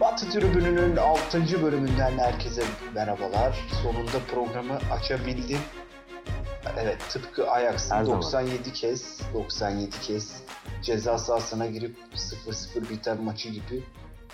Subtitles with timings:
[0.00, 1.62] Batı Tribünü'nün 6.
[1.62, 2.62] bölümünden herkese
[2.94, 3.68] merhabalar.
[3.82, 5.58] Sonunda programı açabildim.
[6.78, 8.16] Evet tıpkı Ajax'ın Her zaman.
[8.22, 10.42] 97 kez 97 kez
[10.82, 13.82] ceza sahasına girip 0-0 biten maçı gibi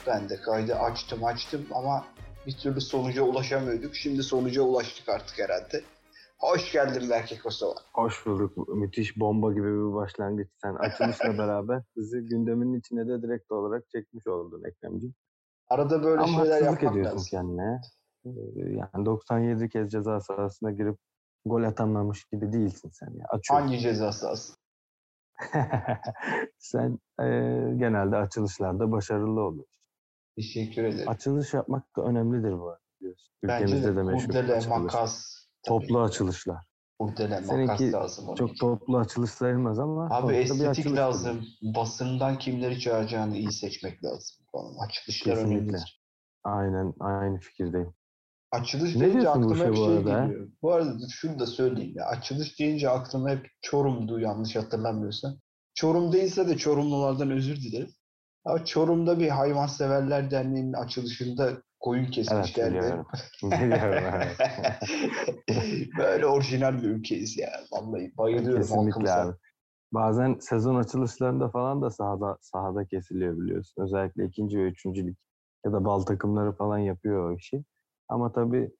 [0.07, 2.05] ben de kaydı açtım açtım ama
[2.47, 3.95] bir türlü sonuca ulaşamıyorduk.
[3.95, 5.83] Şimdi sonuca ulaştık artık herhalde.
[6.39, 7.75] Hoş geldin Berke Kosova.
[7.93, 8.69] Hoş bulduk.
[8.69, 10.49] Müthiş bomba gibi bir başlangıç.
[10.63, 15.15] Sen açılışla beraber bizi gündemin içine de direkt olarak çekmiş oldun Ekremciğim.
[15.71, 17.29] Arada böyle Ama şeyler yapmak ediyorsun lazım.
[17.31, 17.81] kendine.
[18.25, 18.31] Ee,
[18.95, 20.99] Yani 97 kez ceza sahasına girip
[21.45, 23.27] gol atamamış gibi değilsin sen ya.
[23.31, 23.67] Açıyorsun.
[23.67, 24.53] Hangi ceza sahası?
[26.59, 27.25] sen e,
[27.77, 29.75] genelde açılışlarda başarılı oluyorsun.
[30.37, 31.09] Teşekkür ederim.
[31.09, 33.35] Açılış yapmak da önemlidir bu arada biliyorsun.
[33.43, 34.69] Bence Ülkemizde de de meşhur açılış.
[34.69, 35.47] makas.
[35.63, 35.79] tabii.
[35.87, 36.65] Toplu açılışlar.
[37.01, 38.29] Kurdele, makas Seninki lazım.
[38.29, 38.59] onun Çok için.
[38.59, 41.45] toplu açılış sayılmaz ama Abi estetik lazım.
[41.63, 44.37] Basından kimleri çağıracağını iyi seçmek lazım.
[44.53, 44.75] Falan.
[44.87, 45.57] Açılışlar Kesinlikle.
[45.59, 46.03] önemlidir.
[46.45, 47.95] Aynen aynı fikirdeyim.
[48.53, 50.49] Açılış Ne deyince aklıma bir bu şey arada, geliyor.
[50.63, 52.05] Bu arada şunu da söyleyeyim ya.
[52.07, 55.33] Açılış deyince aklıma hep Çorum'du yanlış hatırlamıyorsam.
[55.75, 57.91] Çorum değilse de Çorumlulardan özür dilerim.
[58.45, 62.75] Ama Çorum'da bir hayvanseverler derneğinin açılışında koyun Evet kesmişlerdi.
[62.75, 63.07] biliyorum.
[63.43, 64.37] biliyorum evet.
[65.99, 67.51] Böyle orijinal bir ülkeyiz ya.
[67.73, 69.37] Vallahi bayılıyorum Kesinlikle abi.
[69.93, 73.83] Bazen sezon açılışlarında falan da sahada sahada kesiliyor biliyorsun.
[73.83, 75.17] Özellikle ikinci ve üçüncü lig
[75.65, 77.65] ya da bal takımları falan yapıyor o işi.
[78.09, 78.71] Ama tabii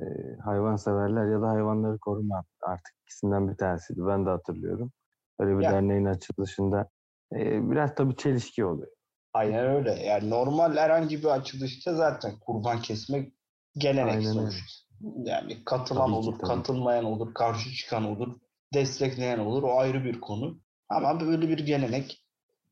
[0.00, 0.04] e,
[0.44, 4.06] hayvanseverler ya da hayvanları koruma artık ikisinden bir tanesiydi.
[4.06, 4.92] Ben de hatırlıyorum.
[5.38, 5.70] Öyle bir Ya.
[5.70, 6.88] derneğin açılışında
[7.32, 8.90] e, biraz tabii çelişki oluyor.
[9.34, 9.92] Aynen öyle.
[10.06, 13.32] Yani normal herhangi bir açılışta zaten kurban kesmek
[13.78, 14.50] gelenek Aynen öyle.
[14.50, 14.86] sonuçta.
[15.24, 16.46] Yani katılan Tabii ki, olur, tabii.
[16.48, 18.40] katılmayan olur, karşı çıkan olur,
[18.74, 19.62] destekleyen olur.
[19.62, 20.60] O ayrı bir konu.
[20.88, 22.26] Ama böyle bir gelenek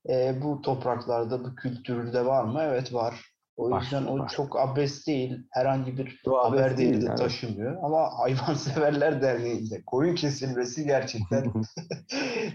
[0.08, 2.60] e, bu topraklarda, bu kültürde var mı?
[2.62, 3.14] Evet var.
[3.56, 4.28] O Var, yüzden o var.
[4.28, 5.38] çok abes değil.
[5.52, 7.18] Herhangi bir abes haber değil, de evet.
[7.18, 7.76] taşımıyor.
[7.82, 11.44] Ama Hayvanseverler Derneği'nde koyun kesilmesi gerçekten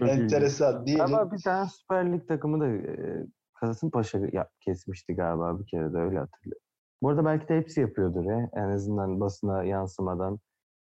[0.00, 1.04] enteresan diyelim.
[1.04, 3.26] Ama bir tane Süper Lig takımı da e,
[3.66, 6.62] Kasımpaşa ya, kesmişti galiba bir kere de öyle hatırlıyorum.
[7.02, 8.50] Bu arada belki de hepsi yapıyordur ya.
[8.56, 10.40] En azından basına yansımadan.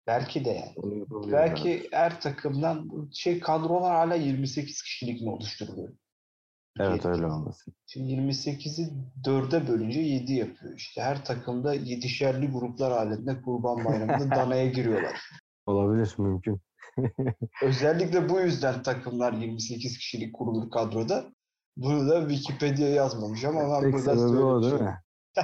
[0.06, 1.05] Belki de yani.
[1.33, 5.93] Belki her takımdan şey kadrolar hala 28 kişilik mi oluşturuluyor?
[6.81, 7.75] Evet öyle olmasın.
[7.87, 8.89] Şimdi 28'i
[9.25, 11.03] 4'e bölünce 7 yapıyor işte.
[11.03, 15.21] Her takımda 7'şerli gruplar halinde Kurban Bayramı'nda danaya giriyorlar.
[15.66, 16.60] Olabilir mümkün.
[17.62, 21.33] Özellikle bu yüzden takımlar 28 kişilik kurulur kadroda.
[21.78, 24.99] Bunu da Wikipedia yazmamış ama ben Tek burada sebebi o değil mi?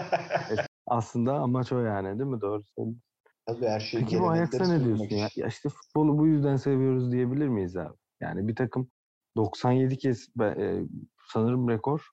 [0.51, 2.41] Evet, Aslında amaç o yani değil mi?
[2.41, 3.03] Doğru söylüyorsun.
[3.47, 5.27] Tabii her şey Peki bu Ajax'a ne diyorsun ya?
[5.27, 5.41] için.
[5.43, 7.95] Ya işte futbolu bu yüzden seviyoruz diyebilir miyiz abi?
[8.21, 8.91] Yani bir takım
[9.37, 10.67] 97 kez be- e,
[11.33, 12.09] sanırım rekor.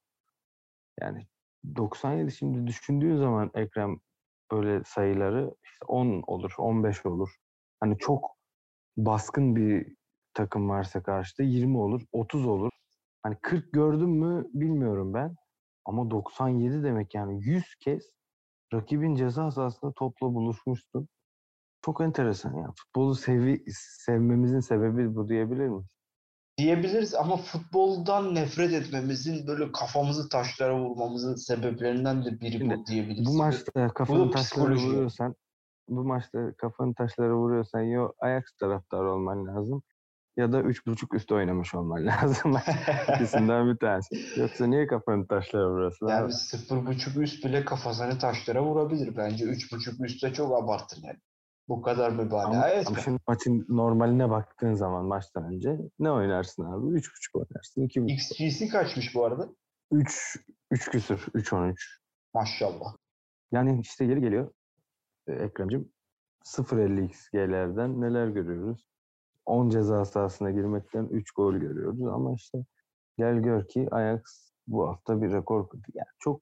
[1.02, 1.28] Yani
[1.76, 4.00] 97 şimdi düşündüğün zaman Ekrem
[4.52, 7.30] böyle sayıları işte 10 olur, 15 olur.
[7.80, 8.26] Hani çok
[8.98, 9.96] baskın bir
[10.34, 12.72] takım varsa karşıda 20 olur, 30 olur.
[13.24, 15.36] Hani 40 gördüm mü bilmiyorum ben.
[15.86, 18.04] Ama 97 demek yani 100 kez
[18.74, 21.08] rakibin ceza sahasında topla buluşmuşsun.
[21.86, 22.74] Çok enteresan ya.
[22.76, 23.64] Futbolu sevi
[24.06, 26.02] sevmemizin sebebi bu diyebilir miyiz?
[26.58, 33.28] diyebiliriz ama futboldan nefret etmemizin böyle kafamızı taşlara vurmamızın sebeplerinden de biri Şimdi bu diyebiliriz.
[33.28, 35.36] Bu maçta kafanı taşlara vuruyorsan
[35.88, 39.84] bu maçta kafanı taşlara vuruyorsan ya Ajax taraftarı olman lazım
[40.38, 42.56] ya da 3.5 üstü oynamış olman lazım.
[43.16, 44.40] İkisinden bir tanesi.
[44.40, 46.08] Yoksa niye kafanı taşlara vuruyorsun?
[46.08, 46.31] yani abi?
[46.31, 49.18] 0.5 üst bile kafasını taşlara vurabilir.
[49.18, 51.20] Bence 3.5 üstte çok abartın yani.
[51.68, 52.88] Bu kadar mübalağa Ama, evet.
[52.88, 56.86] ama şimdi maçın normaline baktığın zaman maçtan önce ne oynarsın abi?
[56.86, 57.02] 3.5
[57.34, 57.81] oynarsın.
[57.81, 58.12] 2.5.
[58.14, 59.50] XG'si kaçmış bu arada?
[59.91, 60.38] 3
[60.72, 61.18] 3 küsür.
[61.18, 61.75] 3.13.
[62.34, 62.96] Maşallah.
[63.52, 64.52] Yani işte geri geliyor
[65.28, 65.91] e, Ekrem'cim.
[66.46, 68.91] 0.50 XG'lerden neler görüyoruz?
[69.51, 72.66] 10 ceza sahasına girmekten 3 gol görüyoruz ama işte
[73.17, 74.22] gel gör ki Ajax
[74.67, 75.88] bu hafta bir rekor kırdı.
[75.94, 76.41] Yani çok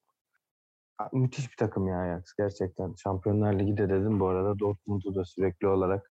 [1.13, 2.94] müthiş bir takım ya Ajax gerçekten.
[2.94, 6.12] Şampiyonlar Ligi de dedim bu arada Dortmund'u da sürekli olarak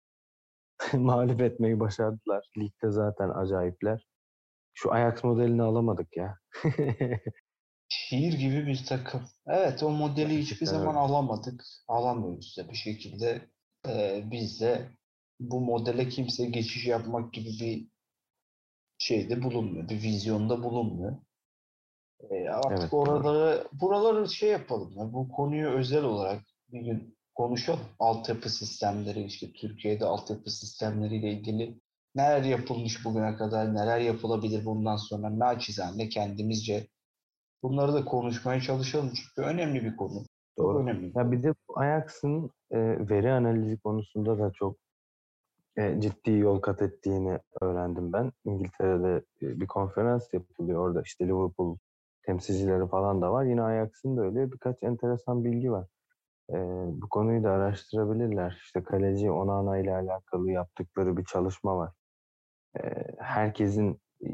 [0.93, 2.49] mağlup etmeyi başardılar.
[2.57, 4.07] Ligde zaten acayipler.
[4.73, 6.37] Şu Ajax modelini alamadık ya.
[7.89, 9.21] Şiir gibi bir takım.
[9.47, 10.99] Evet o modeli hiçbir Gerçekten zaman öyle.
[10.99, 11.63] alamadık.
[11.87, 13.49] Alamıyoruz da bir şekilde.
[13.87, 14.96] Ee, biz de
[15.39, 17.87] bu modele kimse geçiş yapmak gibi bir
[18.97, 19.89] şeyde bulunmuyor.
[19.89, 21.17] Bir vizyonda bulunmuyor.
[22.29, 24.97] Ee, artık Evet, oraları, buraları şey yapalım.
[24.97, 27.85] ya, bu konuyu özel olarak bir gün konuşalım.
[27.99, 31.79] Altyapı sistemleri işte Türkiye'de altyapı sistemleriyle ilgili
[32.15, 36.87] neler yapılmış bugüne kadar, neler yapılabilir bundan sonra naçizane kendimizce
[37.63, 40.23] Bunları da konuşmaya çalışalım çünkü önemli bir konu.
[40.57, 40.79] Çok Doğru.
[40.79, 41.11] önemli.
[41.15, 42.77] Ya bir de Ajax'ın e,
[43.09, 44.77] veri analizi konusunda da çok
[45.77, 48.31] e, ciddi yol kat ettiğini öğrendim ben.
[48.45, 51.77] İngiltere'de e, bir konferans yapılıyor orada işte Liverpool
[52.25, 53.43] temsilcileri falan da var.
[53.45, 55.87] Yine Ajax'ın da öyle birkaç enteresan bilgi var.
[56.49, 56.55] E,
[57.01, 58.59] bu konuyu da araştırabilirler.
[58.63, 61.91] İşte kaleci Onana ile alakalı yaptıkları bir çalışma var.
[62.79, 62.81] E,
[63.19, 64.27] herkesin e,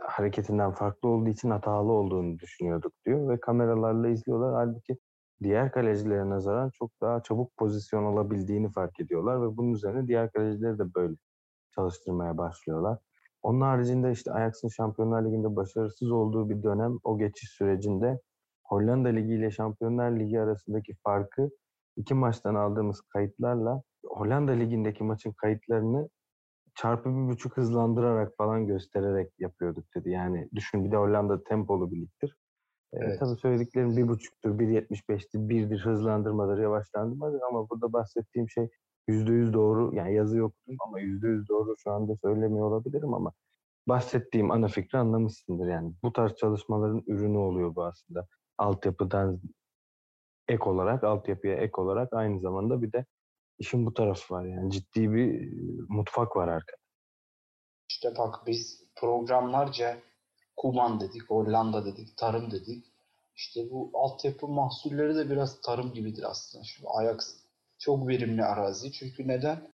[0.00, 4.54] hareketinden farklı olduğu için hatalı olduğunu düşünüyorduk diyor ve kameralarla izliyorlar.
[4.54, 4.98] Halbuki
[5.42, 10.78] diğer kalecilere nazaran çok daha çabuk pozisyon alabildiğini fark ediyorlar ve bunun üzerine diğer kalecileri
[10.78, 11.14] de böyle
[11.74, 12.98] çalıştırmaya başlıyorlar.
[13.42, 18.20] Onun haricinde işte Ajax'ın Şampiyonlar Ligi'nde başarısız olduğu bir dönem o geçiş sürecinde
[18.64, 21.50] Hollanda Ligi ile Şampiyonlar Ligi arasındaki farkı
[21.96, 26.08] iki maçtan aldığımız kayıtlarla Hollanda Ligi'ndeki maçın kayıtlarını
[26.74, 30.10] çarpı bir buçuk hızlandırarak falan göstererek yapıyorduk dedi.
[30.10, 32.36] Yani düşün bir de Hollanda tempolu bir ligdir.
[32.92, 33.20] Ee, Evet.
[33.20, 38.68] tabii söylediklerim bir buçuktur, 1.75'tir, birdir, hızlandırmadır, yavaşlandırmadır ama burada bahsettiğim şey
[39.08, 39.94] yüzde yüz doğru.
[39.94, 43.32] Yani yazı yoktur ama yüzde yüz doğru şu anda söylemiyor olabilirim ama
[43.88, 45.92] bahsettiğim ana fikri anlamışsındır yani.
[46.02, 48.26] Bu tarz çalışmaların ürünü oluyor bu aslında.
[48.58, 49.40] Altyapıdan
[50.48, 53.04] ek olarak, altyapıya ek olarak aynı zamanda bir de
[53.58, 55.50] işin bu tarafı var yani ciddi bir e,
[55.88, 56.76] mutfak var arkada.
[57.90, 59.96] İşte bak biz programlarca
[60.58, 62.84] Kuman dedik, Hollanda dedik, tarım dedik.
[63.36, 66.64] İşte bu altyapı mahsulleri de biraz tarım gibidir aslında.
[66.64, 67.34] Şimdi Ajax
[67.78, 68.92] çok verimli arazi.
[68.92, 69.72] Çünkü neden?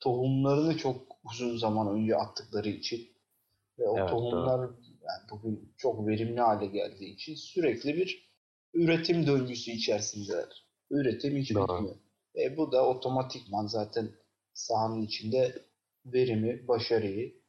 [0.00, 3.08] Tohumlarını çok uzun zaman önce attıkları için
[3.78, 8.30] ve o Evet, tohumlar yani bugün çok verimli hale geldiği için sürekli bir
[8.74, 10.66] üretim döngüsü içerisindeler.
[10.90, 11.62] Üretim hiç Doğru.
[11.62, 11.96] bitmiyor.
[12.36, 14.10] E bu da otomatikman zaten
[14.54, 15.62] sahanın içinde
[16.06, 17.41] verimi, başarıyı,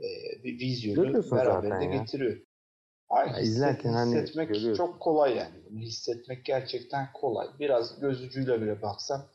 [0.00, 0.08] e,
[0.44, 1.90] bir vizyonu Görüyorsun beraberinde ya.
[2.00, 2.40] getiriyor.
[3.08, 4.74] Ay, Ya hisset- izlerken hani hissetmek görüyorsun.
[4.84, 5.54] çok kolay yani.
[5.70, 7.48] Bunu hissetmek gerçekten kolay.
[7.58, 9.26] Biraz göz ucuyla bile baksan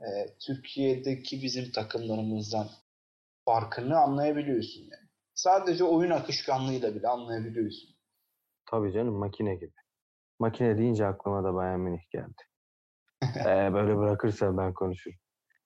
[0.00, 0.06] e,
[0.46, 2.68] Türkiye'deki bizim takımlarımızdan
[3.44, 5.08] farkını anlayabiliyorsun yani.
[5.34, 7.90] Sadece oyun akışkanlığıyla bile anlayabiliyorsun.
[8.70, 9.72] Tabii canım makine gibi.
[10.38, 12.42] Makine deyince aklıma da Bayern Münih geldi.
[13.22, 15.18] Ee, böyle bırakırsa ben konuşurum.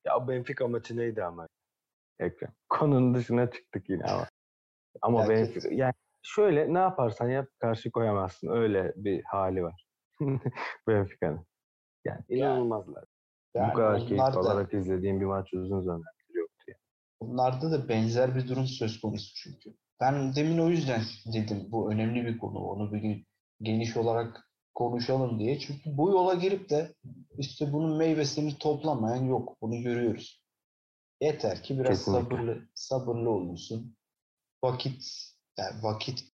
[0.05, 1.47] Ya Benfica maçı neydi ama?
[2.19, 2.53] Ekrem.
[2.69, 4.28] Konunun dışına çıktık yine ama.
[5.03, 5.29] Ama.
[5.29, 5.93] Benfica yani
[6.23, 8.49] şöyle ne yaparsan yap karşı koyamazsın.
[8.49, 9.87] Öyle bir hali var.
[10.89, 11.47] Benfica'nın.
[12.05, 13.05] Yani inanılmazlar.
[13.55, 16.65] Yani Bu kadar keyif da- alarak izlediğim bir maç uzun zamandır yoktu.
[16.69, 16.79] Yani.
[17.23, 19.75] Bunlarda da benzer bir durum söz konusu çünkü.
[20.01, 21.01] Ben demin o yüzden
[21.35, 22.59] dedim bu önemli bir konu.
[22.59, 23.27] Onu bir gün
[23.63, 25.59] geniş olarak konuşalım diye.
[25.59, 26.95] Çünkü bu yola girip de
[27.39, 29.57] işte bunun meyvesini toplamayan yok.
[29.63, 30.43] Bunu görüyoruz.
[31.21, 32.25] Yeter ki biraz Kesinlikle.
[32.25, 33.97] sabırlı sabırlı olunsun.
[34.63, 35.05] Vakit
[35.59, 36.25] yani vakit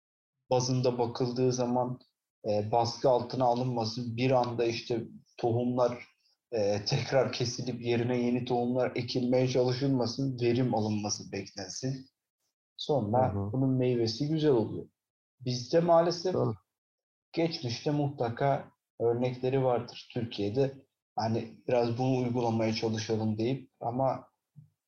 [0.51, 2.01] bazında bakıldığı zaman
[2.49, 4.17] e, baskı altına alınmasın.
[4.17, 5.03] Bir anda işte
[5.37, 6.09] tohumlar
[6.53, 10.41] e, tekrar kesilip yerine yeni tohumlar ekilmeye çalışılmasın.
[10.41, 12.07] Verim alınması beklensin.
[12.77, 13.53] Sonra Hı hı.
[13.53, 14.87] bunun meyvesi güzel oluyor.
[15.41, 16.55] Bizde maalesef Doğru.
[17.33, 20.75] geçmişte mutlaka örnekleri vardır Türkiye'de.
[21.17, 24.29] Hani biraz bunu uygulamaya çalışalım deyip ama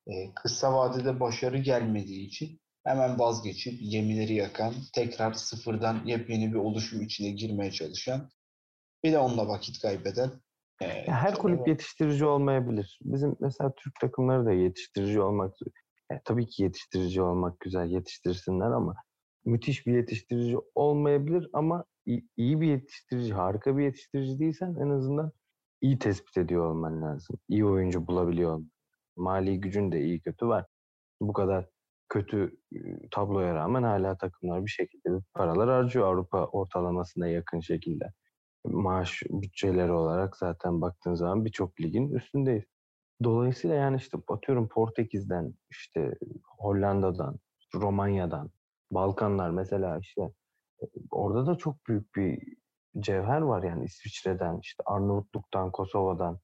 [0.06, 7.02] e, kısa vadede başarı gelmediği için hemen vazgeçip gemileri yakan, tekrar sıfırdan yepyeni bir oluşum
[7.02, 8.28] içine girmeye çalışan,
[9.04, 10.30] bir de onunla vakit kaybeden.
[10.80, 12.98] e, Ya her kulüp yetiştirici olmayabilir.
[13.02, 15.54] Bizim mesela Türk takımları da yetiştirici olmak
[16.10, 18.94] ya tabii ki yetiştirici olmak güzel yetiştirsinler ama
[19.44, 25.32] müthiş bir yetiştirici olmayabilir ama iyi, iyi bir yetiştirici, harika bir yetiştirici değilsen en azından
[25.80, 27.36] iyi tespit ediyor olman lazım.
[27.48, 28.70] İyi oyuncu bulabiliyor olman.
[29.16, 30.66] Mali gücün de iyi kötü var.
[31.20, 31.68] Bu kadar
[32.08, 32.56] kötü
[33.10, 38.12] tabloya rağmen hala takımlar bir şekilde paralar harcıyor Avrupa ortalamasına yakın şekilde
[38.64, 42.64] maaş bütçeleri olarak zaten baktığın zaman birçok ligin üstündeyiz.
[43.24, 46.14] Dolayısıyla yani işte atıyorum Portekiz'den, işte
[46.58, 47.38] Hollanda'dan,
[47.74, 48.50] Romanya'dan,
[48.90, 50.32] Balkanlar mesela işte
[51.10, 52.42] orada da çok büyük bir
[53.00, 56.40] cevher var yani İsviçre'den, işte Arnavutluk'tan, Kosova'dan,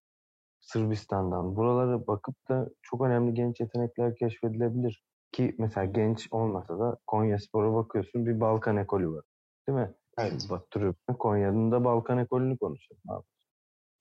[0.61, 5.03] Sırbistan'dan buralara bakıp da çok önemli genç yetenekler keşfedilebilir.
[5.33, 9.25] Ki mesela genç olmasa da Konyaspor'a bakıyorsun bir Balkan ekolü var.
[9.69, 9.95] Değil mi?
[10.19, 10.47] Evet.
[10.51, 13.25] Batırıp Konya'nın da Balkan ekolünü konuşalım abi.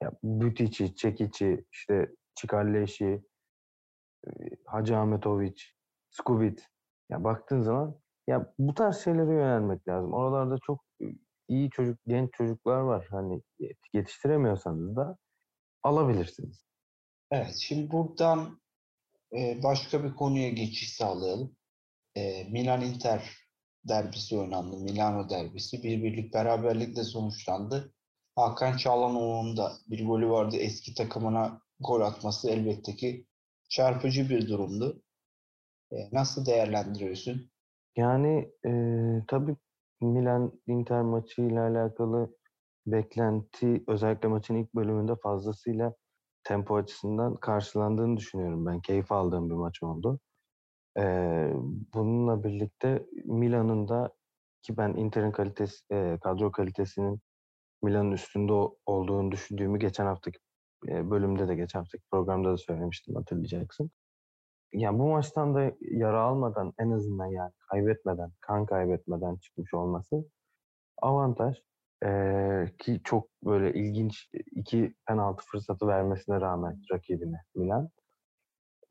[0.01, 3.23] Ya Bütiç'i, Çekiç'i, işte Çikalleş'i,
[4.27, 4.29] e,
[4.65, 5.75] Hacı Ahmetoviç,
[6.09, 6.67] Skubit.
[7.09, 7.95] Ya baktığın zaman
[8.27, 10.13] ya bu tarz şeylere yönelmek lazım.
[10.13, 11.05] Oralarda çok e,
[11.47, 13.07] iyi çocuk, genç çocuklar var.
[13.11, 13.41] Hani
[13.93, 15.17] yetiştiremiyorsanız da
[15.83, 16.65] alabilirsiniz.
[17.31, 18.60] Evet, şimdi buradan
[19.37, 21.55] e, başka bir konuya geçiş sağlayalım.
[22.15, 23.41] E, Milan Inter
[23.87, 24.77] derbisi oynandı.
[24.77, 25.83] Milano derbisi.
[25.83, 27.93] Bir birlik beraberlikle sonuçlandı.
[28.35, 30.55] Hakan Çalhanoğlu'nun da bir golü vardı.
[30.55, 33.25] Eski takımına gol atması elbette ki
[33.69, 35.03] çarpıcı bir durumdu.
[35.91, 37.51] E, nasıl değerlendiriyorsun?
[37.95, 38.71] Yani e,
[39.27, 39.55] tabii
[40.01, 42.35] Milan-Inter maçıyla alakalı
[42.87, 45.93] beklenti özellikle maçın ilk bölümünde fazlasıyla
[46.43, 48.81] tempo açısından karşılandığını düşünüyorum ben.
[48.81, 50.19] Keyif aldığım bir maç oldu.
[50.97, 51.53] Ee,
[51.93, 54.13] bununla birlikte Milan'ın da
[54.61, 57.19] ki ben Inter'in kalitesi, e, kadro kalitesinin
[57.83, 58.53] Milan'ın üstünde
[58.85, 60.39] olduğunu düşündüğümü geçen haftaki
[60.87, 63.91] e, bölümde de geçen haftaki programda da söylemiştim hatırlayacaksın.
[64.73, 70.25] Yani bu maçtan da yara almadan en azından yani kaybetmeden, kan kaybetmeden çıkmış olması
[71.01, 71.57] avantaj.
[72.05, 77.89] Ee, ki çok böyle ilginç iki penaltı fırsatı vermesine rağmen rakibine Milan.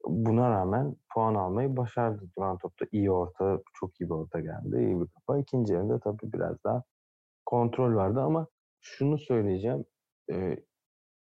[0.08, 2.30] Buna rağmen puan almayı başardı.
[2.38, 4.76] Duran topta iyi orta, çok iyi bir orta geldi.
[4.78, 5.38] iyi bir kafa.
[5.38, 6.82] İkinci yarıda tabii biraz daha
[7.46, 8.46] kontrol vardı ama
[8.80, 9.84] şunu söyleyeceğim.
[10.32, 10.56] E,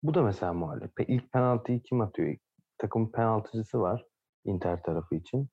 [0.03, 0.91] bu da mesela muhalif.
[1.07, 2.37] İlk penaltıyı kim atıyor?
[2.77, 4.05] Takım penaltıcısı var
[4.45, 5.49] Inter tarafı için.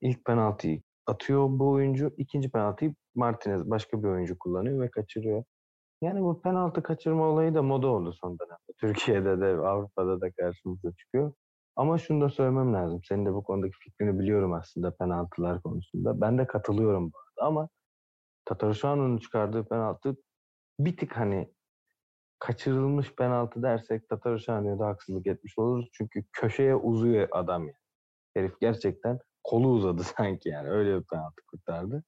[0.00, 2.14] İlk penaltıyı atıyor bu oyuncu.
[2.16, 5.44] ikinci penaltıyı Martinez başka bir oyuncu kullanıyor ve kaçırıyor.
[6.02, 8.72] Yani bu penaltı kaçırma olayı da moda oldu son dönemde.
[8.80, 11.32] Türkiye'de de Avrupa'da da karşımıza çıkıyor.
[11.76, 13.00] Ama şunu da söylemem lazım.
[13.08, 16.20] Senin de bu konudaki fikrini biliyorum aslında penaltılar konusunda.
[16.20, 17.68] Ben de katılıyorum bu arada ama
[18.44, 20.16] Tataruşano'nun çıkardığı penaltı
[20.80, 21.54] bir tık hani
[22.38, 25.88] kaçırılmış penaltı dersek Tataruşano'ya da haksızlık etmiş oluruz.
[25.92, 27.76] Çünkü köşeye uzuyor adam yani.
[28.34, 30.68] Herif gerçekten kolu uzadı sanki yani.
[30.68, 32.04] Öyle bir penaltı kurtardı.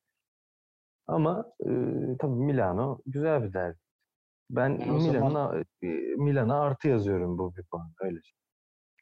[1.09, 1.71] Ama e,
[2.19, 3.79] tabii Milano güzel bir derbi.
[4.51, 5.65] Ben Milan'a zaman...
[6.17, 7.93] Milan'a artı yazıyorum bu bir puan.
[8.01, 8.19] Öyle.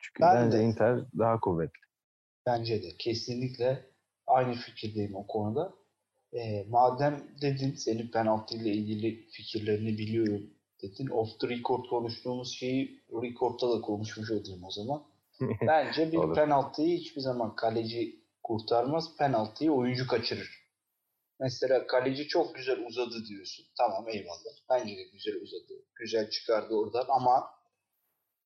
[0.01, 1.81] Çünkü ben bence de, Inter daha kuvvetli.
[2.47, 3.87] Bence de kesinlikle
[4.27, 5.75] aynı fikirdeyim o konuda.
[6.33, 10.51] E, madem dedin senin penaltı ile ilgili fikirlerini biliyorum
[10.83, 11.07] dedin.
[11.07, 15.03] Off the record konuştuğumuz şeyi record'ta da konuşmuş olayım o zaman.
[15.67, 19.17] Bence bir penaltıyı hiçbir zaman kaleci kurtarmaz.
[19.17, 20.66] Penaltıyı oyuncu kaçırır.
[21.41, 23.67] Mesela kaleci çok güzel uzadı diyorsun.
[23.79, 24.55] Tamam eyvallah.
[24.71, 25.73] Bence de güzel uzadı.
[25.95, 27.51] Güzel çıkardı oradan ama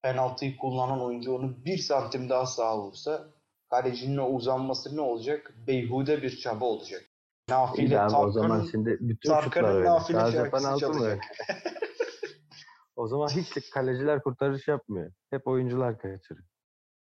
[0.03, 3.31] penaltıyı kullanan oyuncu onu bir santim daha sağa vursa
[3.71, 5.55] kalecinin o uzanması ne olacak?
[5.67, 7.03] Beyhude bir çaba olacak.
[7.49, 11.19] Nafile Tarkan'ın, o zaman şimdi bütün Tarkan'ın nafile Sadece penaltı mı?
[12.97, 15.13] o zaman hiç kaleciler kurtarış yapmıyor.
[15.31, 16.47] Hep oyuncular kaçırıyor.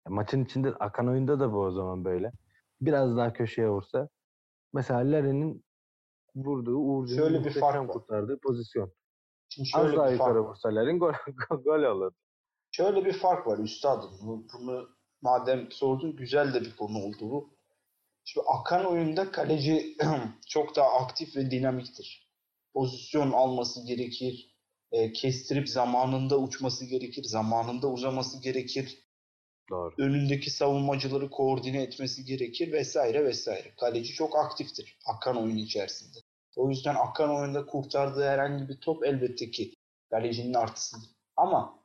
[0.08, 2.32] Maçın içinde akan oyunda da bu o zaman böyle.
[2.80, 4.08] Biraz daha köşeye vursa.
[4.72, 5.64] Mesela Larin'in
[6.36, 7.88] vurduğu Uğurcan'ın şöyle bir fark var.
[7.88, 8.92] kurtardığı pozisyon.
[9.48, 11.12] Şimdi şöyle Az daha yukarı vursa Larin gol,
[11.64, 12.16] gol olurdu.
[12.70, 14.10] Şöyle bir fark var üstadım.
[14.22, 14.88] Bunu
[15.22, 17.60] madem sordun güzel de bir konu oldu bu.
[18.24, 19.96] Şimdi akan oyunda kaleci
[20.48, 22.30] çok daha aktif ve dinamiktir.
[22.74, 24.56] Pozisyon alması gerekir.
[24.92, 27.24] E, kestirip zamanında uçması gerekir.
[27.24, 28.98] Zamanında uzaması gerekir.
[29.70, 29.94] Doğru.
[29.98, 33.74] Önündeki savunmacıları koordine etmesi gerekir vesaire vesaire.
[33.80, 36.18] Kaleci çok aktiftir akan oyun içerisinde.
[36.56, 39.74] O yüzden akan oyunda kurtardığı herhangi bir top elbette ki
[40.10, 41.10] kalecinin artısıdır.
[41.36, 41.78] Ama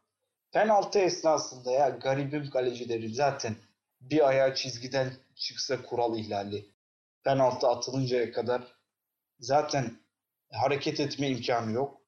[0.51, 3.55] penaltı esnasında ya garibim kalecilerin zaten
[4.01, 6.65] bir ayağı çizgiden çıksa kural ihlali.
[7.23, 8.75] Penaltı atılıncaya kadar
[9.39, 9.91] zaten
[10.51, 12.01] hareket etme imkanı yok.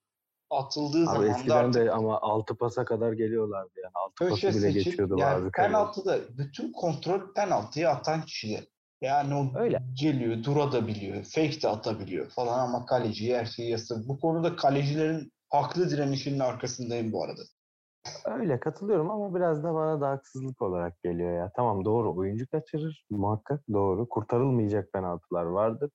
[0.50, 3.92] Atıldığı Abi zaman eskiden artık de ama altı pasa kadar geliyorlardı yani.
[3.96, 8.64] Altı pası bile seçip, geçiyordu yani bazı penaltıda bütün kontrol penaltıyı atan kişiler.
[9.02, 9.80] Yani o Öyle.
[9.94, 14.08] geliyor, dura da biliyor, fake de atabiliyor falan ama kaleci her şeyi yasır.
[14.08, 17.42] Bu konuda kalecilerin haklı direnişinin arkasındayım bu arada.
[18.26, 21.52] Öyle katılıyorum ama biraz da bana da haksızlık olarak geliyor ya.
[21.56, 24.10] Tamam doğru oyuncu kaçırır muhakkak doğru.
[24.10, 25.92] Kurtarılmayacak penaltılar vardır.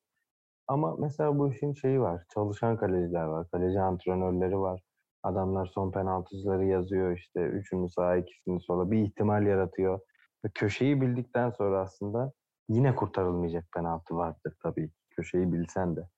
[0.67, 2.23] Ama mesela bu işin şeyi var.
[2.33, 3.47] Çalışan kaleciler var.
[3.51, 4.81] Kaleci antrenörleri var.
[5.23, 7.39] Adamlar son penaltıcıları yazıyor işte.
[7.39, 8.91] Üçünü sağa ikisini sola.
[8.91, 9.99] Bir ihtimal yaratıyor.
[10.45, 12.31] Ve köşeyi bildikten sonra aslında
[12.69, 14.91] yine kurtarılmayacak penaltı vardır tabii.
[15.09, 16.09] Köşeyi bilsen de.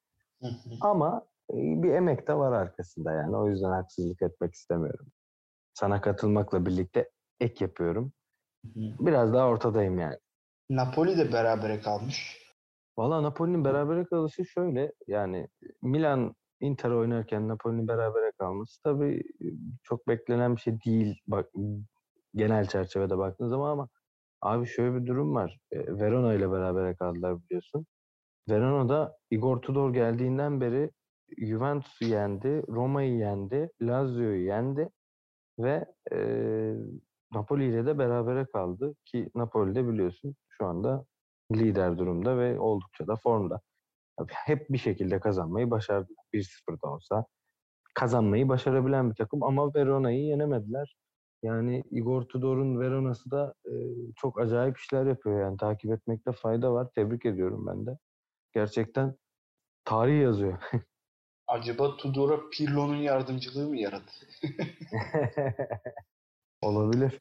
[0.82, 3.36] Ama e, bir emek de var arkasında yani.
[3.38, 5.08] O yüzden haksızlık etmek istemiyorum
[5.76, 7.10] sana katılmakla birlikte
[7.40, 8.14] ek yapıyorum.
[8.76, 10.18] Biraz daha ortadayım yani.
[10.70, 12.46] Napoli de berabere kalmış.
[12.98, 15.48] Valla Napoli'nin berabere kalışı şöyle yani
[15.82, 19.24] Milan Inter oynarken Napoli'nin berabere kalması tabii
[19.84, 21.50] çok beklenen bir şey değil bak
[22.36, 23.90] genel çerçevede baktığın zaman ama
[24.42, 25.60] abi şöyle bir durum var.
[25.74, 27.86] Verona ile berabere kaldılar biliyorsun.
[28.50, 30.92] Verona'da Igor Tudor geldiğinden beri
[31.38, 34.90] Juventus'u yendi, Roma'yı yendi, Lazio'yu yendi
[35.60, 36.18] ve e,
[37.34, 41.06] Napoli ile de berabere kaldı ki Napoli de biliyorsun şu anda
[41.52, 43.62] lider durumda ve oldukça da formda.
[44.30, 46.14] hep bir şekilde kazanmayı başardı.
[46.34, 47.26] 1-0 da olsa
[47.96, 50.96] kazanmayı başarabilen bir takım ama Verona'yı yenemediler.
[51.46, 53.74] Yani Igor Tudor'un Verona'sı da e,
[54.16, 56.88] çok acayip işler yapıyor yani takip etmekte fayda var.
[56.96, 57.98] Tebrik ediyorum ben de.
[58.54, 59.16] Gerçekten
[59.86, 60.58] tarih yazıyor.
[61.48, 64.12] Acaba Tudor'a Pirlo'nun yardımcılığı mı yaradı?
[66.62, 67.20] Olabilir.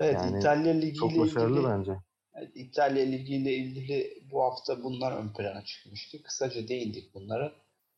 [0.00, 1.96] Evet Yani İtalya Ligi Çok başarılı ilgili bence.
[2.34, 6.22] Evet, İtalya Ligi ile ilgili bu hafta bunlar ön plana çıkmıştı.
[6.22, 7.52] Kısaca değindik bunlara.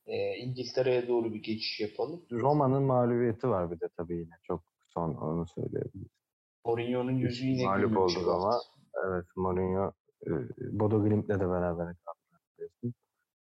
[0.07, 2.27] Ee, İngiltere'ye doğru bir geçiş yapalım.
[2.33, 4.35] Roma'nın mağlubiyeti var bir de tabii yine.
[4.43, 6.13] Çok son onu söyleyebiliriz.
[6.65, 8.61] Mourinho'nun yüzü yine Mağlup gülmemiş oldu bu ama
[9.07, 9.93] evet Mourinho
[10.27, 11.95] e, Bodo Glimt'le de beraber.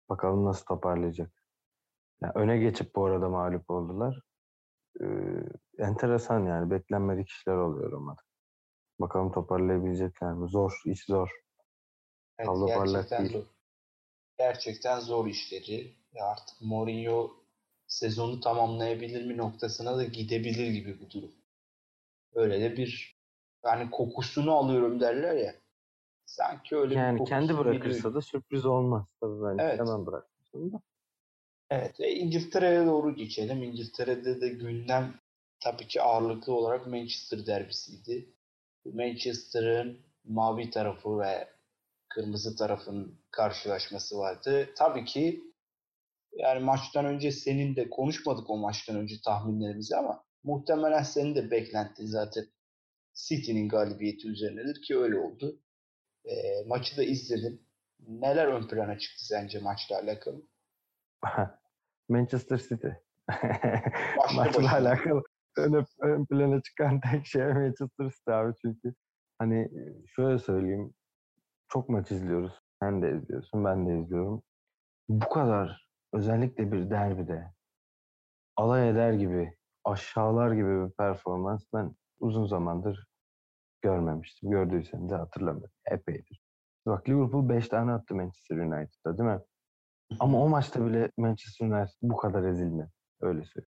[0.10, 1.32] Bakalım nasıl toparlayacak.
[2.22, 4.20] Yani öne geçip bu arada mağlup oldular.
[5.02, 5.06] Ee,
[5.78, 8.22] enteresan yani beklenmedik işler oluyor Roma'da.
[9.00, 10.50] Bakalım toparlayabilecekler mi?
[10.50, 11.30] Zor, iş zor.
[12.38, 13.44] Evet, parlak gerçekten zor.
[14.38, 15.96] Gerçekten zor işleri.
[16.22, 17.45] Artık Mourinho
[17.96, 21.32] sezonu tamamlayabilir mi noktasına da gidebilir gibi bu durum.
[22.34, 23.18] Öyle de bir
[23.66, 25.56] yani kokusunu alıyorum derler ya.
[26.26, 29.06] Sanki öyle bir Yani kokusu kendi bırakırsa da sürpriz olmaz.
[29.22, 29.80] Tabii bence Evet.
[29.80, 30.82] hemen bırakmasın da.
[31.70, 33.64] Evet, e, İngiltere'ye doğru geçelim.
[33.64, 35.14] İngiltere'de de gündem
[35.60, 38.30] tabii ki ağırlıklı olarak Manchester derbisiydi.
[38.86, 41.50] Manchester'ın mavi tarafı ve
[42.10, 44.70] kırmızı tarafın karşılaşması vardı.
[44.76, 45.55] Tabii ki
[46.36, 52.06] yani maçtan önce senin de konuşmadık o maçtan önce tahminlerimizi ama muhtemelen senin de beklentin
[52.06, 52.46] zaten
[53.14, 55.62] City'nin galibiyeti üzerinedir ki öyle oldu.
[56.26, 56.34] E,
[56.68, 57.62] maçı da izledim.
[58.08, 60.42] Neler ön plana çıktı sence maçla alakalı?
[62.10, 62.88] Manchester City.
[64.36, 64.72] Maçla başına.
[64.72, 65.24] alakalı
[65.58, 68.94] ön, ön plana çıkan tek şey Manchester City abi çünkü
[69.40, 69.70] hani
[70.16, 70.94] şöyle söyleyeyim
[71.68, 72.54] çok maç izliyoruz.
[72.80, 74.44] Sen de izliyorsun, ben de izliyorum.
[75.10, 75.85] Bu kadar
[76.16, 77.52] özellikle bir derbide
[78.56, 83.08] alay eder gibi, aşağılar gibi bir performans ben uzun zamandır
[83.82, 84.52] görmemiştim.
[84.52, 85.76] Gördüysem de hatırlamıyorum.
[85.92, 86.42] Epeydir.
[86.86, 89.40] Bak Liverpool 5 tane attı Manchester United'da değil mi?
[90.20, 92.92] Ama o maçta bile Manchester United bu kadar ezilmedi.
[93.22, 93.72] Öyle söyleyeyim.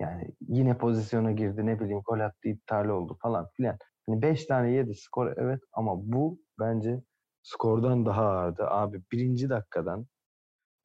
[0.00, 3.78] Yani yine pozisyona girdi ne bileyim gol attı iptal oldu falan filan.
[4.08, 7.02] Hani 5 tane yedi skor evet ama bu bence
[7.42, 8.66] skordan daha ağırdı.
[8.66, 10.06] Abi birinci dakikadan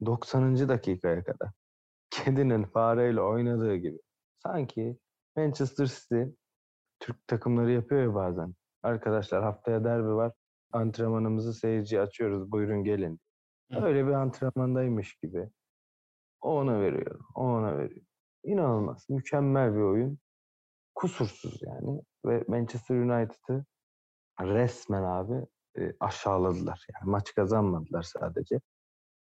[0.06, 0.68] 90.
[0.68, 1.50] dakikaya kadar
[2.10, 3.98] kedinin fareyle oynadığı gibi.
[4.42, 4.98] Sanki
[5.36, 6.22] Manchester City
[7.00, 8.54] Türk takımları yapıyor ya bazen.
[8.82, 10.32] Arkadaşlar haftaya derbi var.
[10.72, 12.52] Antrenmanımızı seyirciye açıyoruz.
[12.52, 13.20] Buyurun gelin.
[13.70, 15.50] Öyle bir antrenmandaymış gibi.
[16.40, 17.20] O ona veriyor.
[17.34, 18.06] O ona veriyor.
[18.44, 19.06] İnanılmaz.
[19.08, 20.18] Mükemmel bir oyun.
[20.94, 22.02] Kusursuz yani.
[22.26, 23.64] Ve Manchester United'ı
[24.40, 25.46] resmen abi
[25.78, 26.86] e, aşağıladılar.
[26.94, 28.60] Yani maç kazanmadılar sadece.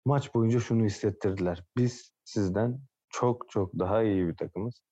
[0.05, 1.65] Maç boyunca şunu hissettirdiler.
[1.77, 4.83] Biz sizden çok çok daha iyi bir takımız.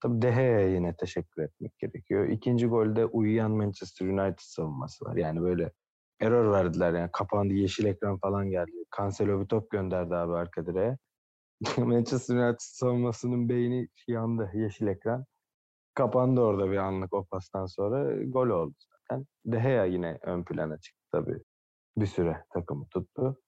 [0.00, 2.28] Tabii De Gea'ya yine teşekkür etmek gerekiyor.
[2.28, 5.16] İkinci golde uyuyan Manchester United savunması var.
[5.16, 5.72] Yani böyle
[6.20, 8.84] error verdiler yani kapandı yeşil ekran falan geldi.
[8.96, 10.98] Cancelo bir top gönderdi abi arka direğe.
[11.78, 15.24] Manchester United savunmasının beyni yandı yeşil ekran.
[15.94, 19.26] Kapandı orada bir anlık o pastan sonra gol oldu zaten.
[19.46, 21.38] De Gea yine ön plana çıktı tabii.
[21.96, 23.40] Bir süre takımı tuttu.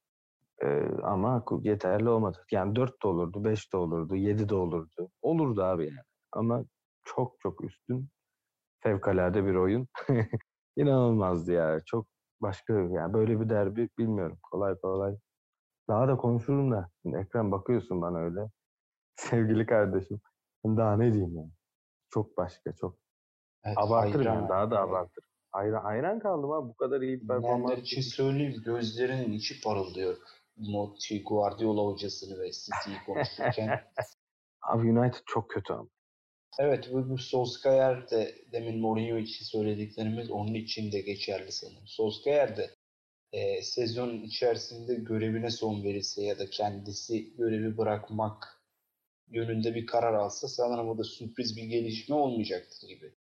[0.64, 2.38] Ee, ama yeterli olmadı.
[2.52, 5.10] Yani 4 de olurdu, 5 de olurdu, 7 de olurdu.
[5.22, 5.98] Olurdu abi yani.
[6.32, 6.64] Ama
[7.04, 8.08] çok çok üstün
[8.82, 9.88] fevkalade bir oyun.
[10.76, 11.80] İnanılmazdı ya.
[11.86, 12.06] Çok
[12.40, 14.38] başka yani böyle bir derbi bilmiyorum.
[14.50, 15.16] Kolay kolay.
[15.88, 16.88] Daha da konuşurum da.
[17.02, 18.40] Şimdi ekran bakıyorsun bana öyle.
[19.16, 20.20] Sevgili kardeşim.
[20.64, 21.52] Daha ne diyeyim yani.
[22.10, 22.96] Çok başka çok.
[23.64, 24.34] Evet, Abartırım hayran.
[24.34, 24.48] yani.
[24.48, 25.28] Daha da abartırım.
[25.52, 26.68] Hayran, hayran kaldım ha.
[26.68, 27.78] Bu kadar iyi bir performans.
[27.78, 30.16] için söyleyeyim gözlerinin içi parıldıyor.
[30.60, 33.80] Mo- şey, Guardiola hocasını ve City'yi konuşurken.
[34.62, 35.88] Abi United çok kötü ama.
[36.58, 41.86] evet bu, bu Solskjaer de demin Mourinho için söylediklerimiz onun için de geçerli sanırım.
[41.86, 42.70] Solskjaer de
[43.32, 48.62] e, sezon içerisinde görevine son verirse ya da kendisi görevi bırakmak
[49.28, 53.14] yönünde bir karar alsa sanırım o da sürpriz bir gelişme olmayacaktır gibi.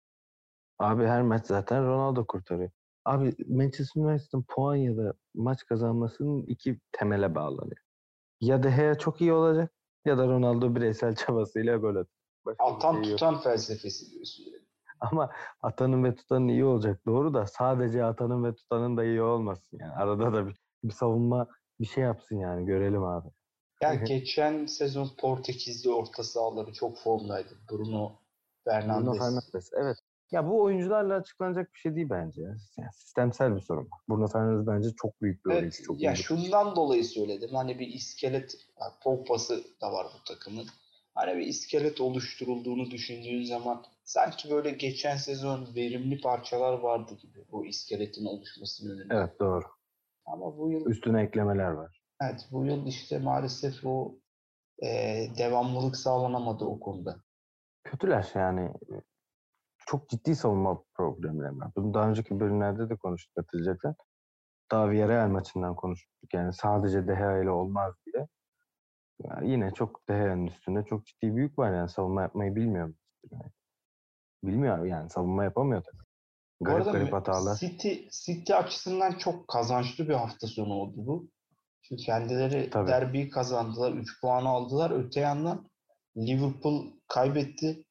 [0.78, 2.70] Abi her maç zaten Ronaldo kurtarıyor.
[3.06, 7.76] Abi Manchester United'ın puan ya da maç kazanmasının iki temele bağlanıyor.
[8.40, 9.72] Ya De Gea çok iyi olacak
[10.04, 12.16] ya da Ronaldo bireysel çabasıyla gol atacak.
[12.46, 14.44] Başka Atan şey tutan felsefesi diyorsun.
[15.00, 15.30] Ama
[15.62, 19.92] atanın ve tutanın iyi olacak doğru da sadece atanın ve tutanın da iyi olmasın yani.
[19.92, 21.46] Arada da bir, bir savunma
[21.80, 23.28] bir şey yapsın yani görelim abi.
[23.82, 27.58] Ya geçen sezon Portekizli orta sahaları çok formdaydı.
[27.70, 28.18] Bruno Bruno
[28.64, 29.18] Fernandes.
[29.18, 29.96] Fernandes evet.
[30.30, 32.42] Ya bu oyuncularla açıklanacak bir şey değil bence.
[32.78, 33.88] Yani sistemsel bir sorun.
[34.08, 35.82] Bruno Fernandes bence çok büyük bir evet, oyuncu.
[35.82, 36.26] Çok ya büyük.
[36.26, 37.50] şundan dolayı söyledim.
[37.52, 38.54] Hani bir iskelet,
[39.02, 40.66] Pogba'sı da var bu takımın.
[41.14, 47.66] Hani bir iskelet oluşturulduğunu düşündüğün zaman sanki böyle geçen sezon verimli parçalar vardı gibi bu
[47.66, 49.14] iskeletin oluşmasının önünde.
[49.14, 49.64] Evet doğru.
[50.26, 52.00] Ama bu yıl Üstüne eklemeler var.
[52.22, 54.14] evet bu yıl işte maalesef o
[54.82, 54.88] e,
[55.38, 57.16] devamlılık sağlanamadı o konuda.
[57.84, 58.72] Kötüler yani.
[59.86, 61.70] Çok ciddi savunma problemleri var.
[61.76, 63.94] Bunu daha önceki bölümlerde de konuştuk hatırlayacaksan.
[64.70, 66.34] Daha Villarreal maçından konuştuk.
[66.34, 68.28] Yani sadece Deha ile olmaz diye.
[69.24, 72.94] Yani yine çok Deha'nın üstünde çok ciddi büyük var yani savunma yapmayı bilmiyor.
[73.30, 73.50] Yani.
[74.44, 76.02] Bilmiyor yani savunma yapamıyor tabii.
[76.60, 77.56] Bu Garip arada garip hatalar.
[77.56, 81.28] City, City açısından çok kazançlı bir hafta sonu oldu bu.
[81.82, 82.88] Çünkü kendileri Tabii.
[82.88, 84.90] derbiyi kazandılar, 3 puanı aldılar.
[84.90, 85.68] Öte yandan
[86.16, 87.85] Liverpool kaybetti.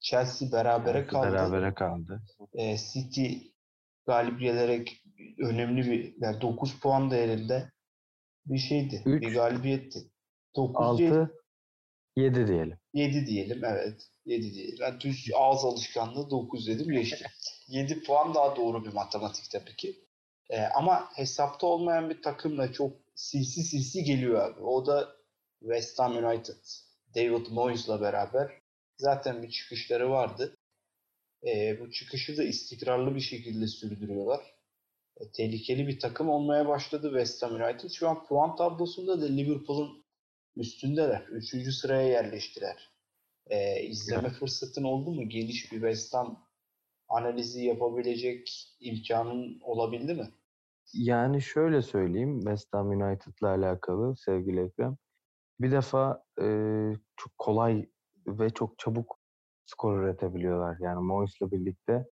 [0.00, 1.32] Chelsea berabere kaldı.
[1.32, 2.22] Berabere kaldı.
[2.54, 3.32] Ee, City
[4.06, 5.02] galip gelerek
[5.38, 7.70] önemli bir yani 9 puan değerinde
[8.46, 9.02] bir şeydi.
[9.06, 10.10] Üç, bir galibiyetti.
[10.56, 11.34] 9 7, 6
[12.16, 12.78] 7 diyelim.
[12.94, 14.06] 7 diyelim evet.
[14.26, 14.78] 7 diyelim.
[14.80, 17.26] Ben düz ağız alışkanlığı 9 dedim geçti.
[17.68, 20.04] 7 puan daha doğru bir matematik tabii ki.
[20.50, 24.60] Ee, ama hesapta olmayan bir takımla çok sinsi sinsi geliyor abi.
[24.60, 25.08] O da
[25.60, 26.64] West Ham United.
[27.14, 28.59] David Moyes'la beraber
[29.00, 30.56] zaten bir çıkışları vardı.
[31.46, 34.54] Ee, bu çıkışı da istikrarlı bir şekilde sürdürüyorlar.
[35.16, 37.90] E, tehlikeli bir takım olmaya başladı West Ham United.
[37.90, 40.04] Şu an puan tablosunda da Liverpool'un
[40.56, 41.20] üstündeler.
[41.20, 42.90] Üçüncü sıraya yerleştiler.
[43.46, 45.28] Ee, izleme fırsatın oldu mu?
[45.28, 46.46] Geniş bir West Ham
[47.08, 50.28] analizi yapabilecek imkanın olabildi mi?
[50.92, 54.96] Yani şöyle söyleyeyim West Ham United'la alakalı sevgili Ekrem.
[55.60, 56.46] Bir defa e,
[57.16, 57.88] çok kolay
[58.26, 59.18] ve çok çabuk
[59.64, 60.76] skor üretebiliyorlar.
[60.80, 62.06] Yani Moyes'la birlikte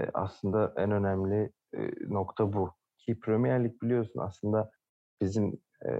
[0.00, 2.72] e, aslında en önemli e, nokta bu.
[2.98, 4.70] Ki Premier Lig biliyorsun aslında
[5.20, 5.90] bizim e,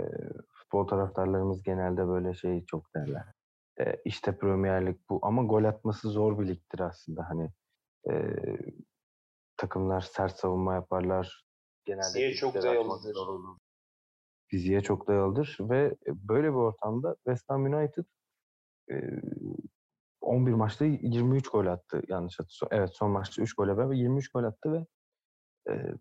[0.53, 3.33] futbol taraftarlarımız genelde böyle şeyi çok derler.
[3.81, 7.29] E, işte Premier Lig bu ama gol atması zor bir ligdir aslında.
[7.29, 7.51] Hani
[8.11, 8.37] e,
[9.57, 11.45] takımlar sert savunma yaparlar.
[11.85, 13.17] Genelde Fiziğe çok dayalıdır.
[14.51, 18.22] Fiziğe çok dayalıdır ve böyle bir ortamda West Ham United e,
[20.21, 22.69] 11 maçta 23 gol attı yanlış hatırlamıyorsam.
[22.73, 24.87] Evet son maçta 3 gole beraber 23 gol attı ve
[25.73, 25.95] e,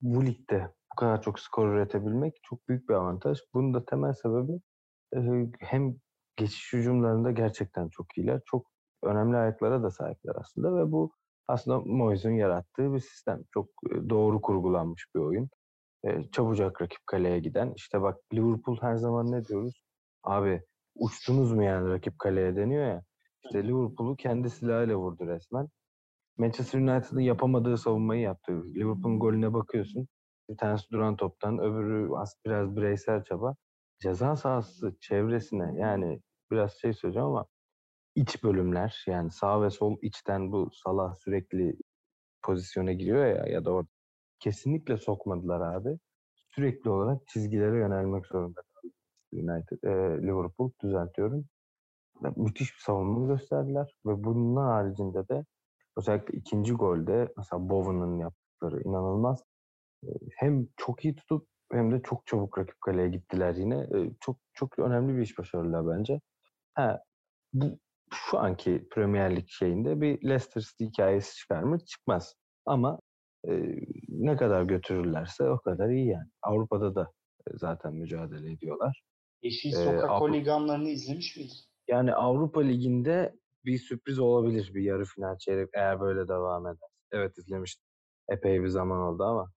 [0.00, 3.38] bu ligde bu kadar çok skor üretebilmek çok büyük bir avantaj.
[3.54, 4.60] Bunun da temel sebebi
[5.16, 5.18] e,
[5.60, 5.96] hem
[6.36, 8.40] geçiş hücumlarında gerçekten çok iyiler.
[8.46, 8.66] Çok
[9.04, 11.12] önemli ayaklara da sahipler aslında ve bu
[11.48, 13.42] aslında Moyes'un yarattığı bir sistem.
[13.54, 13.68] Çok
[14.10, 15.50] doğru kurgulanmış bir oyun.
[16.04, 17.72] E, çabucak rakip kaleye giden.
[17.76, 19.82] İşte bak Liverpool her zaman ne diyoruz?
[20.24, 20.62] Abi
[21.00, 23.02] uçtunuz mu yani rakip kaleye deniyor ya.
[23.44, 25.68] İşte Liverpool'u kendi silahıyla vurdu resmen.
[26.38, 28.52] Manchester United'ın yapamadığı savunmayı yaptı.
[28.74, 30.08] Liverpool'un golüne bakıyorsun.
[30.50, 33.56] Bir tanesi duran toptan, öbürü az biraz bireysel çaba.
[34.02, 37.46] Ceza sahası çevresine yani biraz şey söyleyeceğim ama
[38.14, 41.74] iç bölümler yani sağ ve sol içten bu Salah sürekli
[42.42, 43.88] pozisyona giriyor ya ya da orada
[44.40, 45.98] kesinlikle sokmadılar abi.
[46.54, 48.62] Sürekli olarak çizgilere yönelmek zorunda
[49.32, 51.44] United, e, Liverpool düzeltiyorum.
[52.36, 55.44] Müthiş bir savunma gösterdiler ve bunun haricinde de
[55.96, 59.44] özellikle ikinci golde mesela Bowen'ın yaptıkları inanılmaz.
[60.36, 63.88] Hem çok iyi tutup hem de çok çabuk rakip kaleye gittiler yine.
[64.20, 66.20] Çok çok önemli bir iş başarılar bence.
[66.74, 67.02] Ha,
[67.52, 67.78] bu
[68.12, 71.78] şu anki Premier Lig şeyinde bir Leicester City hikayesi çıkar mı?
[71.84, 72.34] Çıkmaz.
[72.66, 72.98] Ama
[73.48, 73.76] e,
[74.08, 76.28] ne kadar götürürlerse o kadar iyi yani.
[76.42, 77.12] Avrupa'da da
[77.54, 79.02] zaten mücadele ediyorlar.
[79.42, 81.56] Yeşil Sokak Avrupa- holiganlarını izlemiş miydin?
[81.88, 86.88] Yani Avrupa Ligi'nde bir sürpriz olabilir bir yarı final çeyrek eğer böyle devam eder.
[87.12, 87.84] Evet izlemiştim.
[88.28, 89.52] Epey bir zaman oldu ama.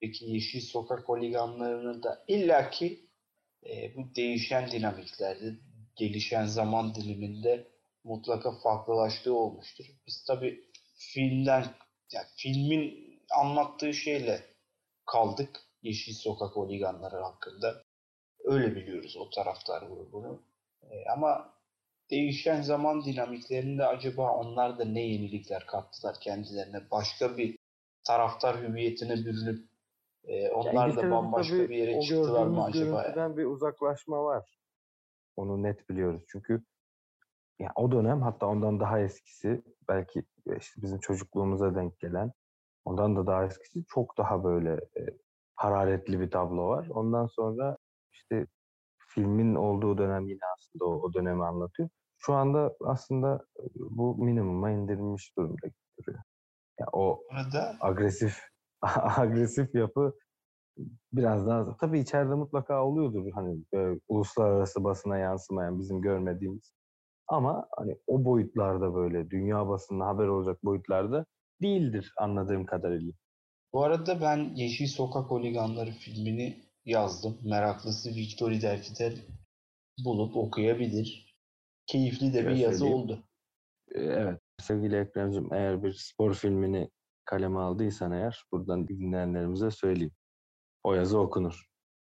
[0.00, 3.10] Peki Yeşil Sokak holiganlarını da illaki
[3.66, 5.54] e, bu değişen dinamiklerde,
[5.96, 7.68] gelişen zaman diliminde
[8.04, 9.84] mutlaka farklılaştığı olmuştur.
[10.06, 11.64] Biz tabii filmden,
[12.12, 14.40] yani filmin anlattığı şeyle
[15.06, 17.82] kaldık Yeşil Sokak holiganları hakkında.
[18.50, 20.42] Öyle biliyoruz o taraftar grubunu.
[20.90, 21.54] E, ama
[22.10, 26.90] değişen zaman dinamiklerinde acaba onlar da ne yenilikler kattılar kendilerine?
[26.90, 27.58] Başka bir
[28.04, 29.68] taraftar hüviyetine bürünüp
[30.24, 32.84] e, onlar da İngiltere'de bambaşka bir yere çıktılar mı acaba?
[32.84, 33.02] ya?
[33.02, 34.58] görüntüden bir uzaklaşma var.
[35.36, 36.22] Onu net biliyoruz.
[36.28, 36.64] Çünkü
[37.58, 40.22] ya o dönem hatta ondan daha eskisi belki
[40.58, 42.32] işte bizim çocukluğumuza denk gelen
[42.84, 45.02] ondan da daha eskisi çok daha böyle e,
[45.54, 46.88] hararetli bir tablo var.
[46.90, 47.76] Ondan sonra
[48.30, 48.46] işte
[49.08, 51.88] filmin olduğu dönem yine aslında o, o dönemi anlatıyor.
[52.18, 55.66] Şu anda aslında e, bu minimuma indirilmiş durumda
[55.98, 56.22] duruyor.
[56.80, 58.38] Ya o Burada agresif
[59.16, 60.14] agresif yapı
[61.12, 66.72] biraz daha tabii içeride mutlaka oluyordur hani böyle uluslararası basına yansımayan bizim görmediğimiz
[67.28, 71.26] ama hani o boyutlarda böyle dünya basında haber olacak boyutlarda
[71.62, 73.12] değildir anladığım kadarıyla.
[73.72, 77.38] bu arada ben Yeşil Sokak Holiganları filmini yazdım.
[77.44, 79.14] Meraklısı Victor Derkiter
[80.04, 81.36] bulup okuyabilir.
[81.86, 82.98] Keyifli de bir yazı söyleyeyim.
[82.98, 83.24] oldu.
[83.94, 86.90] Ee, Evet sevgili Ekrem'cim eğer bir spor filmini
[87.24, 90.12] kaleme aldıysan eğer buradan dinleyenlerimize söyleyeyim.
[90.84, 91.66] O yazı okunur.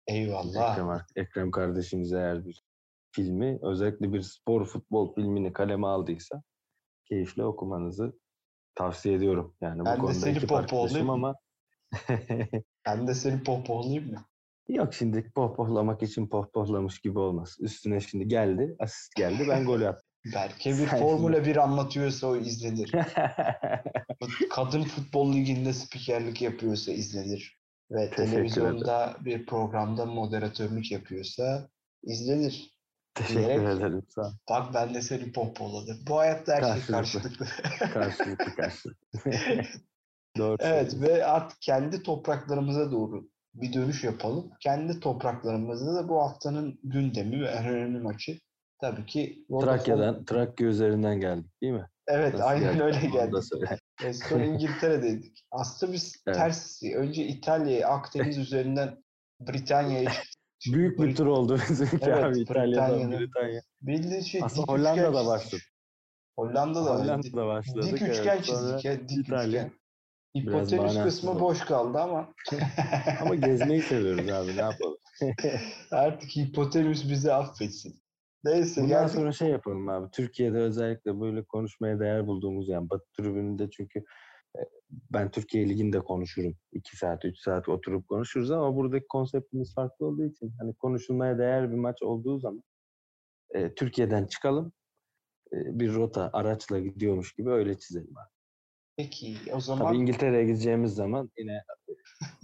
[0.06, 0.72] Eyvallah.
[0.72, 2.62] Ekrem, Ekrem kardeşimiz eğer bir
[3.12, 6.42] filmi özellikle bir spor futbol filmini kaleme aldıysa
[7.08, 8.18] keyifle okumanızı
[8.74, 9.56] tavsiye ediyorum.
[9.60, 11.12] Yani Ben de bu konuda seni pohpohlayayım arkadaşım mı?
[11.12, 11.34] ama
[12.86, 14.24] Ben de seni pohpohlayayım mı?
[14.68, 17.56] Yok şimdi pohpohlamak için pohpohlamış gibi olmaz.
[17.60, 20.02] Üstüne şimdi geldi, asist geldi, ben gol attım.
[20.34, 22.92] Berke bir Sen Formula 1 anlatıyorsa o izlenir.
[24.50, 27.58] Kadın futbol liginde spikerlik yapıyorsa izlenir.
[27.90, 31.68] Ve Teşekkür televizyonda bir programda moderatörlük yapıyorsa
[32.02, 32.76] izlenir.
[33.14, 34.02] Teşekkür Diyerek- ederim.
[34.08, 34.32] Sağ ol.
[34.50, 35.96] Bak ben de seni pohpohladım.
[36.08, 36.92] Bu hayatta her şey Karşılıklı.
[36.92, 37.46] karşılıklı.
[37.92, 39.30] Karşılıklı karşılıklı.
[40.38, 43.28] Doğru evet ve artık kendi topraklarımıza doğru
[43.60, 44.50] bir dönüş yapalım.
[44.60, 48.38] Kendi topraklarımızda da bu haftanın gündemi ve en önemli maçı
[48.80, 51.86] tabii ki Vodafone- Trakya'dan, Trakya üzerinden geldik değil mi?
[52.08, 52.82] Evet Nasıl aynen geldik?
[52.82, 53.44] öyle geldik.
[54.04, 55.44] E, sonra İngiltere'deydik.
[55.50, 56.36] Aslında biz Evet.
[56.38, 56.82] ters.
[56.96, 59.04] Önce İtalya'ya, Akdeniz üzerinden
[59.40, 60.12] Britanya'ya.
[60.72, 63.10] Büyük bir tur oldu bizimki Evet, abi İtalya'dan.
[63.12, 63.60] Britanya.
[63.82, 65.62] Bildiğin şey Aslında Hollanda'da başladı.
[66.38, 66.94] Hollanda'da.
[66.94, 67.82] Hollanda'da başladık.
[67.92, 68.18] Dik evet.
[68.18, 69.08] üçgen Sonra çizdik ya.
[69.08, 69.62] Dik İtalya.
[69.64, 69.72] üçgen.
[70.36, 72.34] Hipotenüs kısmı boş kaldı ama
[73.20, 74.98] Ama gezmeyi seviyoruz abi ne yapalım.
[75.90, 78.00] artık hipotenüs bizi affetsin.
[78.44, 79.14] Neyse Bundan geldik.
[79.14, 80.10] sonra şey yapalım abi.
[80.10, 83.98] Türkiye'de özellikle böyle konuşmaya değer bulduğumuz yani Batı tribününde çünkü
[84.58, 86.56] e, ben Türkiye Ligi'nde konuşurum.
[86.72, 91.70] 2 saat, 3 saat oturup konuşuruz ama buradaki konseptimiz farklı olduğu için hani konuşulmaya değer
[91.70, 92.62] bir maç olduğu zaman
[93.54, 94.72] e, Türkiye'den çıkalım
[95.52, 98.35] e, bir rota araçla gidiyormuş gibi öyle çizelim abi.
[98.96, 101.62] Peki o zaman Tabii İngiltere'ye gideceğimiz zaman yine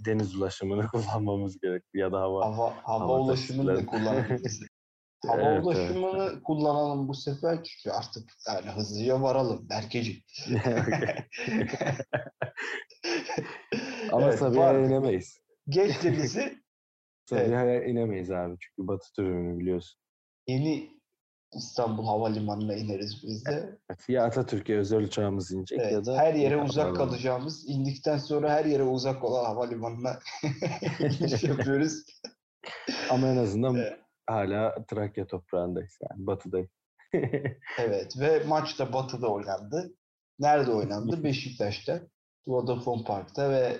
[0.05, 2.45] deniz ulaşımını kullanmamız gerekli ya da hava.
[2.45, 4.61] hava, hava, hava ulaşımını da kullanabiliriz.
[5.27, 10.21] Hava Evet, evet, ulaşımını kullanalım bu sefer çünkü artık yani hızlıca varalım Berkeciğim.
[14.11, 15.39] Ama Evet, Sabiha'ya inemeyiz.
[15.69, 16.63] Geç bizi
[17.25, 19.99] Sabiha'ya inemeyiz abi çünkü Batı tribünü biliyorsun.
[20.47, 21.02] yeni
[21.55, 23.77] İstanbul Havalimanı'na ineriz biz de.
[24.07, 26.69] Ya Atatürk'e özel uçağımız inecek ya Evet, da her yere Havalimanı.
[26.69, 30.19] uzak kalacağımız, indikten sonra her yere uzak olan havalimanına
[30.99, 32.03] iniş yapıyoruz.
[33.09, 33.99] Ama en azından Evet.
[34.27, 36.69] hala Trakya toprağındayız yani batıdayız.
[37.79, 39.93] Evet ve maç da Batı'da oynandı.
[40.39, 41.23] Nerede oynandı?
[41.23, 42.01] Beşiktaş'ta.
[42.47, 43.77] Vodafone Park'ta ve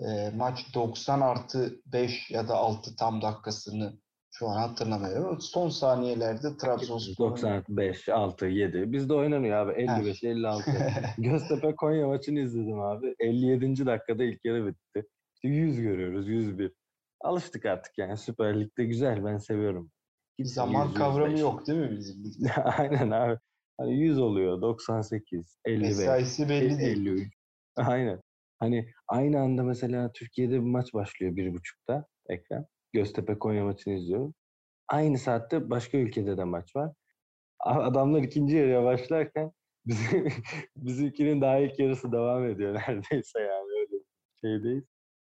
[0.00, 3.98] e, maç 90 artı 5 ya da 6 tam dakikasını
[4.38, 5.40] şu an hatırlamıyorum.
[5.40, 8.92] Son saniyelerde Trabzonspor'un 95, 6, 7.
[8.92, 10.70] Bizde oynanıyor abi 55, 56.
[11.18, 13.14] Göztepe Konya maçını izledim abi.
[13.18, 13.86] 57.
[13.86, 15.08] dakikada ilk yarı bitti.
[15.34, 16.72] İşte 100 görüyoruz, 101.
[17.20, 19.90] Alıştık artık yani Süper Lig'de güzel ben seviyorum.
[20.36, 21.40] Kimse zaman 100, kavramı 105.
[21.40, 22.52] yok değil mi bizim ligde?
[22.54, 23.38] Aynen abi.
[23.78, 25.88] Hani 100 oluyor, 98, 55.
[25.88, 27.06] Mesaisi belli değil.
[27.06, 27.34] 53.
[27.76, 28.20] Aynen.
[28.58, 32.66] Hani aynı anda mesela Türkiye'de bir maç başlıyor bir buçukta ekran.
[32.92, 34.34] Göztepe Konya maçını izliyorum.
[34.88, 36.92] Aynı saatte başka ülkede de maç var.
[37.60, 39.52] Adamlar ikinci yarıya başlarken
[39.86, 40.28] bizim,
[40.76, 44.02] bizimkinin daha ilk yarısı devam ediyor neredeyse yani öyle
[44.40, 44.84] şeydeyiz.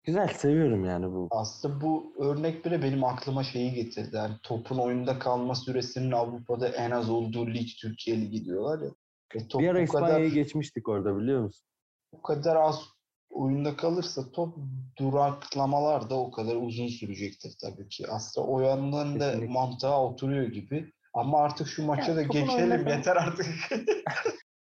[0.04, 1.28] Güzel seviyorum yani bu.
[1.30, 4.16] Aslında bu örnek bile benim aklıma şeyi getirdi.
[4.16, 8.90] Yani topun oyunda kalma süresinin Avrupa'da en az olduğu lig Türkiye Ligi diyorlar ya.
[9.34, 11.66] E top Bir ara kadar, İspanya'yı geçmiştik orada biliyor musun?
[12.12, 12.88] bu kadar az
[13.32, 14.56] oyunda kalırsa top
[14.98, 18.04] duraklamalar da o kadar uzun sürecektir tabii ki.
[18.10, 19.52] Aslında o yandan da Kesinlikle.
[19.52, 20.92] mantığa oturuyor gibi.
[21.14, 23.46] Ama artık şu maça Ya, da geçelim oyunda yeter artık.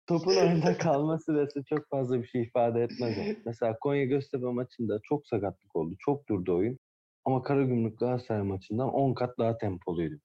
[0.08, 3.18] Topun oyunda kalma süresi çok fazla bir şey ifade etmez.
[3.46, 5.96] Mesela Konya Göztepe maçında çok sakatlık oldu.
[6.00, 6.80] Çok durdu oyun.
[7.26, 10.16] Ama Karagümrük Galatasaray maçından 10 kat daha tempoluydu.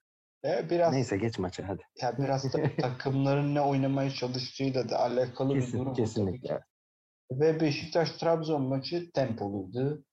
[0.44, 1.82] E, biraz Neyse geç maça hadi.
[2.02, 5.84] ya biraz da takımların ne oynamaya çalıştığıyla da alakalı bir Kesin, durum.
[5.94, 6.02] tabii ki.
[6.14, 6.60] kesinlikle.
[7.30, 10.04] Ve Beşiktaş-Trabzon maçı tempoluydu.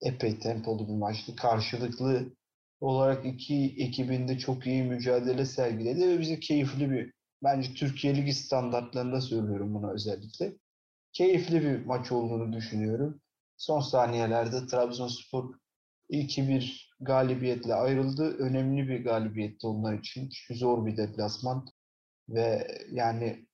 [0.00, 1.36] Epey tempolu bir maçtı.
[1.36, 2.36] Karşılıklı
[2.80, 7.12] olarak iki ekibinde çok iyi mücadele sergiledi ve bize keyifli bir,
[7.44, 10.52] bence Türkiye Ligi standartlarında söylüyorum bunu özellikle.
[11.12, 13.20] Keyifli bir maç olduğunu düşünüyorum.
[13.56, 15.54] Son saniyelerde Trabzonspor
[16.10, 18.36] 2-1 galibiyetle ayrıldı.
[18.38, 20.28] Önemli bir galibiyetti onlar için.
[20.28, 21.66] Çünkü zor bir deplasman.
[22.28, 23.46] Ve yani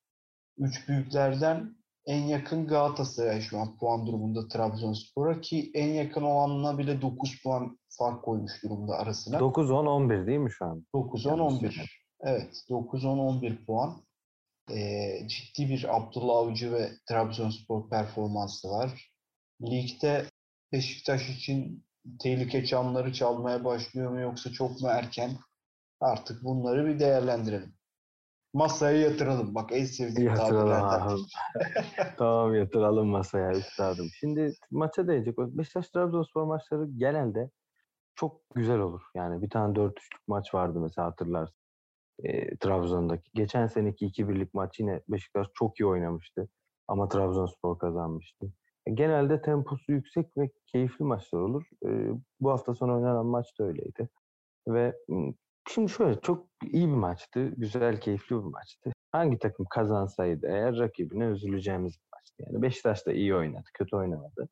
[0.59, 7.03] üç büyüklerden en yakın Galatasaray şu an puan durumunda Trabzonspor'a ki en yakın olanına bile
[7.03, 9.37] 9 puan fark koymuş durumda arasına.
[9.37, 10.87] 9-10-11 değil mi şu an?
[10.95, 11.87] 9-10-11.
[12.21, 14.03] Evet 9-10-11 puan.
[14.71, 19.11] Ee, ciddi bir Abdullah Avcı ve Trabzonspor performansı var.
[19.63, 20.27] Ligde
[20.73, 21.85] Beşiktaş için
[22.21, 25.31] tehlike çamları çalmaya başlıyor mu yoksa çok mu erken?
[26.01, 27.75] Artık bunları bir değerlendirelim.
[28.55, 29.55] Masaya yatıralım.
[29.55, 31.27] Bak en sevdiğim Yatıralım.
[32.19, 34.07] Tamam yatıralım masaya üstadım.
[34.21, 35.39] Şimdi maça değecek.
[35.39, 37.51] Beşiktaş Trabzonspor maçları genelde
[38.15, 39.03] çok güzel olur.
[39.15, 41.57] Yani bir tane 4-3'lük maç vardı mesela hatırlarsın.
[42.23, 43.31] E, Trabzon'daki.
[43.35, 46.49] Geçen seneki 2-1'lik maç yine Beşiktaş çok iyi oynamıştı.
[46.89, 48.53] Ama Trabzonspor kazanmıştı.
[48.87, 51.65] E, genelde temposu yüksek ve keyifli maçlar olur.
[51.87, 51.89] E,
[52.41, 54.09] bu hafta sonu oynanan maç da öyleydi.
[54.69, 54.97] Ve
[55.69, 57.49] şimdi şöyle çok iyi bir maçtı.
[57.57, 58.93] Güzel, keyifli bir maçtı.
[59.13, 62.43] Hangi takım kazansaydı eğer rakibine üzüleceğimiz bir maçtı.
[62.47, 64.49] Yani Beşiktaş da iyi oynadı, kötü oynamadı.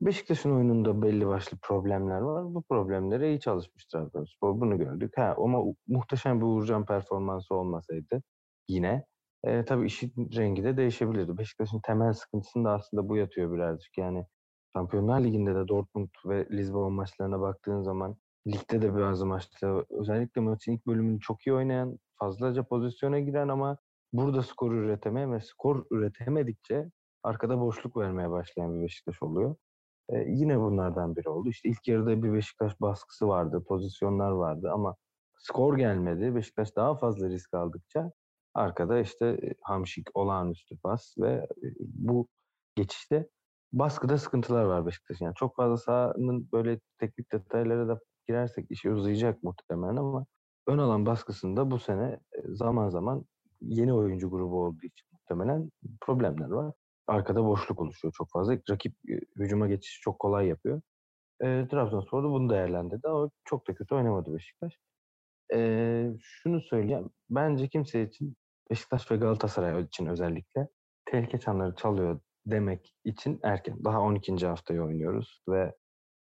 [0.00, 2.54] Beşiktaş'ın oyununda belli başlı problemler var.
[2.54, 4.60] Bu problemlere iyi çalışmış Trabzonspor.
[4.60, 5.12] Bunu gördük.
[5.18, 8.22] Ha, ama muhteşem bir Uğurcan performansı olmasaydı
[8.68, 9.04] yine
[9.44, 11.38] e, tabii işin rengi de değişebilirdi.
[11.38, 13.98] Beşiktaş'ın temel sıkıntısında aslında bu yatıyor birazcık.
[13.98, 14.26] Yani
[14.76, 20.72] Şampiyonlar Ligi'nde de Dortmund ve Lisbon maçlarına baktığın zaman ligde de bazı maçta özellikle maçın
[20.72, 23.78] ilk bölümünü çok iyi oynayan, fazlaca pozisyona giren ama
[24.12, 26.90] burada skor üretemeyen ve skor üretemedikçe
[27.22, 29.56] arkada boşluk vermeye başlayan bir Beşiktaş oluyor.
[30.08, 31.48] Ee, yine bunlardan biri oldu.
[31.48, 34.96] İşte ilk yarıda bir Beşiktaş baskısı vardı, pozisyonlar vardı ama
[35.36, 36.34] skor gelmedi.
[36.34, 38.12] Beşiktaş daha fazla risk aldıkça
[38.54, 41.46] arkada işte e, Hamşik olağanüstü pas ve e,
[41.80, 42.28] bu
[42.74, 43.28] geçişte
[43.72, 45.24] baskıda sıkıntılar var Beşiktaş'ın.
[45.24, 50.26] Yani çok fazla sahanın böyle teknik detaylara da girersek işi uzayacak muhtemelen ama
[50.66, 53.24] ön alan baskısında bu sene e, zaman zaman
[53.60, 56.72] yeni oyuncu grubu olduğu için muhtemelen problemler var.
[57.06, 58.58] Arkada boşluk oluşuyor çok fazla.
[58.70, 60.82] Rakip e, hücuma geçişi çok kolay yapıyor.
[61.40, 64.78] E, Trabzonspor da bunu değerlendirdi ama çok da kötü oynamadı Beşiktaş.
[65.54, 67.10] E, şunu söyleyeyim.
[67.30, 68.36] Bence kimse için
[68.70, 70.68] Beşiktaş ve Galatasaray için özellikle
[71.04, 73.84] tehlike çanları çalıyor demek için erken.
[73.84, 74.46] Daha 12.
[74.46, 75.74] haftayı oynuyoruz ve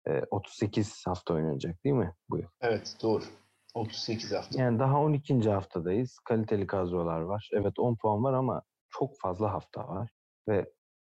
[0.07, 2.47] e, 38 hafta oynanacak değil mi bu yıl?
[2.61, 3.23] Evet doğru.
[3.73, 4.61] 38 hafta.
[4.61, 5.49] Yani daha 12.
[5.49, 6.19] haftadayız.
[6.19, 7.49] Kaliteli kadrolar var.
[7.53, 10.09] Evet 10 puan var ama çok fazla hafta var.
[10.47, 10.65] Ve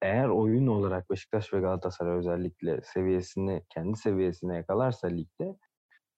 [0.02, 5.56] eğer oyun olarak Beşiktaş ve Galatasaray özellikle seviyesini, kendi seviyesine yakalarsa ligde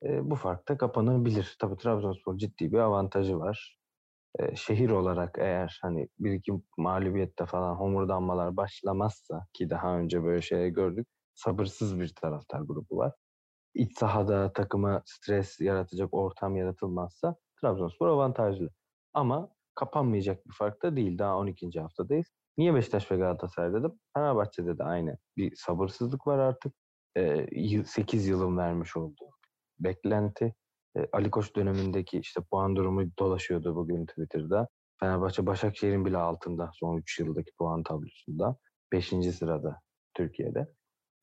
[0.04, 1.56] e, bu fark da kapanabilir.
[1.58, 3.78] Tabii Trabzonspor ciddi bir avantajı var.
[4.38, 10.42] E, şehir olarak eğer hani bir iki mağlubiyette falan homurdanmalar başlamazsa ki daha önce böyle
[10.42, 11.06] şeyler gördük.
[11.34, 13.12] Sabırsız bir taraftar grubu var.
[13.74, 18.70] İç sahada takıma stres yaratacak ortam yaratılmazsa Trabzonspor avantajlı.
[19.14, 21.18] Ama kapanmayacak bir fark da değil.
[21.18, 21.80] Daha 12.
[21.80, 22.26] haftadayız.
[22.58, 23.92] Niye Beşiktaş ve Galatasaray dedim?
[24.14, 26.74] Fenerbahçe'de de aynı bir sabırsızlık var artık.
[27.16, 29.30] E, 8 yılın vermiş olduğu
[29.80, 30.54] beklenti.
[30.96, 34.68] E, Ali Koç dönemindeki işte puan durumu dolaşıyordu bugün Twitter'da.
[35.00, 38.56] Fenerbahçe Başakşehir'in bile altında son 3 yıldaki puan tablosunda.
[38.92, 39.08] 5.
[39.08, 39.80] sırada
[40.14, 40.66] Türkiye'de.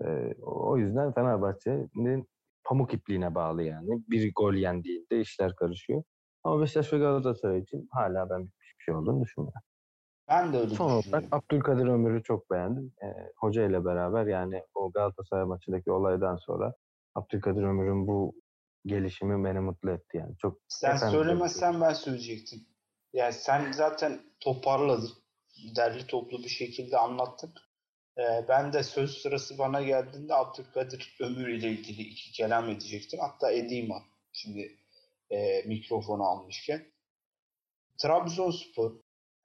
[0.05, 2.27] E, o yüzden Fenerbahçe'nin
[2.63, 4.03] pamuk ipliğine bağlı yani.
[4.09, 6.03] Bir gol yendiğinde işler karışıyor.
[6.43, 9.61] Ama Beşiktaş ve Galatasaray için hala ben bir şey olduğunu düşünmüyorum.
[10.29, 11.23] Ben de öyle Son olarak.
[11.31, 12.93] Abdülkadir Ömür'ü çok beğendim.
[13.03, 13.07] E,
[13.37, 16.73] hoca ile beraber yani o Galatasaray maçındaki olaydan sonra
[17.15, 18.33] Abdülkadir Ömür'ün bu
[18.85, 20.37] gelişimi beni mutlu etti yani.
[20.37, 22.59] Çok Sen söylemezsen ben söyleyecektim.
[23.13, 25.09] Yani sen zaten toparladın.
[25.75, 27.53] Derli toplu bir şekilde anlattın.
[28.19, 33.19] Ee, ben de söz sırası bana geldiğinde Abdülkadir Ömür ile ilgili iki kelam edecektim.
[33.19, 33.89] Hatta edeyim.
[34.33, 34.77] Şimdi
[35.29, 36.85] e, mikrofonu almışken.
[37.97, 38.91] Trabzonspor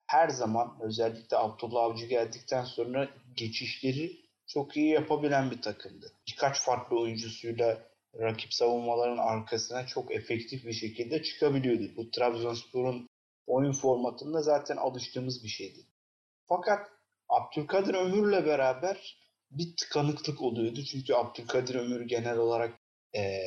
[0.06, 6.12] her zaman özellikle Abdullah Avcı geldikten sonra geçişleri çok iyi yapabilen bir takımdı.
[6.28, 7.82] Birkaç farklı oyuncusuyla
[8.18, 11.96] rakip savunmaların arkasına çok efektif bir şekilde çıkabiliyordu.
[11.96, 13.08] Bu Trabzonspor'un
[13.46, 15.80] oyun formatında zaten alıştığımız bir şeydi.
[16.46, 16.93] Fakat
[17.28, 19.18] Abdülkadir Ömür'le beraber
[19.50, 20.82] bir tıkanıklık oluyordu.
[20.84, 22.80] Çünkü Abdülkadir Ömür genel olarak
[23.16, 23.42] e,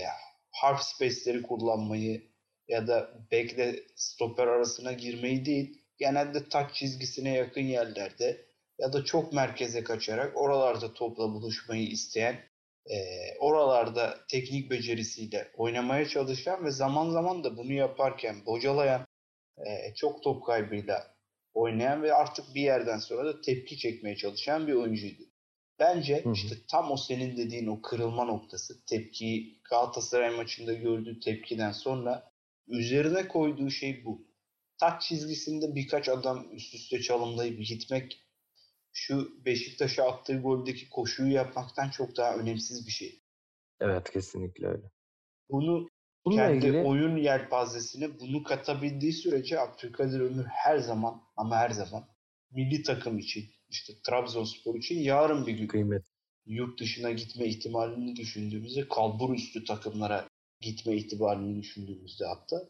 [0.51, 2.31] harf space'leri kullanmayı
[2.67, 8.45] ya da bekle stoper arasına girmeyi değil, genelde taç çizgisine yakın yerlerde
[8.79, 12.39] ya da çok merkeze kaçarak oralarda topla buluşmayı isteyen,
[12.85, 12.97] e,
[13.39, 19.07] oralarda teknik becerisiyle oynamaya çalışan ve zaman zaman da bunu yaparken bocalayan,
[19.57, 21.16] e, çok top kaybıyla
[21.57, 25.23] oynayan ve artık bir yerden sonra da tepki çekmeye çalışan bir oyuncuydu.
[25.79, 26.33] Bence Hı hı.
[26.33, 32.31] işte tam o senin dediğin o kırılma noktası, tepkiyi Galatasaray maçında gördüğü tepkiden sonra
[32.67, 34.27] üzerine koyduğu şey bu.
[34.79, 38.23] Taç çizgisinde birkaç adam üst üste çalımlayıp gitmek
[38.93, 43.21] şu Beşiktaş'a attığı goldeki koşuyu yapmaktan çok daha önemsiz bir şey.
[43.79, 44.91] Evet kesinlikle öyle.
[45.49, 45.87] Bunu
[46.27, 52.07] Bununla kendi ilgili oyun yelpazesine bunu katabildiği sürece Abdülkadir Ömür her zaman ama her zaman
[52.51, 56.03] milli takım için işte Trabzonspor için yarın bir gün kıymet
[56.45, 60.27] yurt dışına gitme ihtimalini düşündüğümüzde kalbur üstü takımlara
[60.61, 62.69] gitme ihtimalini düşündüğümüzde hatta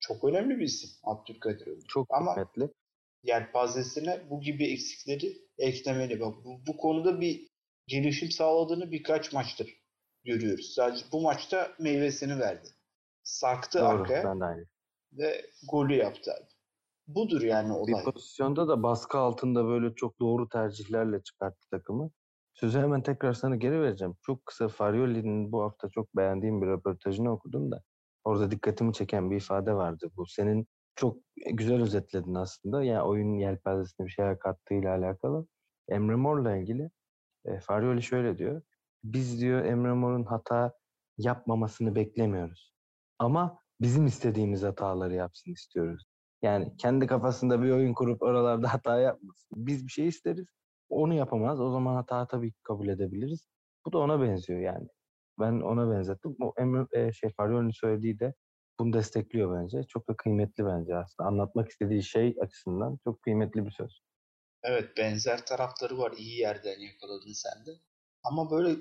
[0.00, 1.84] çok önemli bir isim Abdülkadir Ömür.
[1.88, 2.74] çok Ama kıymetli.
[3.22, 6.20] yelpazesine bu gibi eksikleri eklemeli.
[6.20, 7.46] Bak bu, bu konuda bir
[7.86, 9.79] gelişim sağladığını birkaç maçtır
[10.24, 10.72] görüyoruz.
[10.76, 12.68] Sadece bu maçta meyvesini verdi.
[13.22, 13.86] Sarktı Doğru.
[13.88, 14.64] arkaya Ben de aynı.
[15.12, 16.46] ve golü yaptı abi.
[17.06, 18.04] Budur yani Bir olay.
[18.04, 22.10] pozisyonda da baskı altında böyle çok doğru tercihlerle çıkarttı takımı.
[22.54, 24.14] Sözü hemen tekrar sana geri vereceğim.
[24.22, 27.82] Çok kısa Farioli'nin bu hafta çok beğendiğim bir röportajını okudum da
[28.24, 30.10] orada dikkatimi çeken bir ifade vardı.
[30.16, 31.16] Bu senin çok
[31.52, 32.82] güzel özetledin aslında.
[32.84, 35.46] Yani oyun yelpazesine bir şeyler kattığıyla alakalı.
[35.88, 36.90] Emre Mor'la ilgili
[37.44, 38.62] e, Farioli şöyle diyor.
[39.04, 40.72] Biz diyor Emre Mor'un hata
[41.18, 42.72] yapmamasını beklemiyoruz.
[43.18, 46.04] Ama bizim istediğimiz hataları yapsın istiyoruz.
[46.42, 49.48] Yani kendi kafasında bir oyun kurup oralarda hata yapmasın.
[49.66, 50.46] Biz bir şey isteriz.
[50.88, 51.60] Onu yapamaz.
[51.60, 53.48] O zaman hata tabii kabul edebiliriz.
[53.86, 54.88] Bu da ona benziyor yani.
[55.40, 56.36] Ben ona benzettim.
[56.40, 58.34] O Emre, e, şey Farioli'nin söylediği de
[58.78, 59.82] bunu destekliyor bence.
[59.82, 61.28] Çok da kıymetli bence aslında.
[61.28, 64.00] Anlatmak istediği şey açısından çok kıymetli bir söz.
[64.62, 66.12] Evet benzer tarafları var.
[66.16, 67.70] İyi yerden yakaladın sen de.
[68.24, 68.76] Ama böyle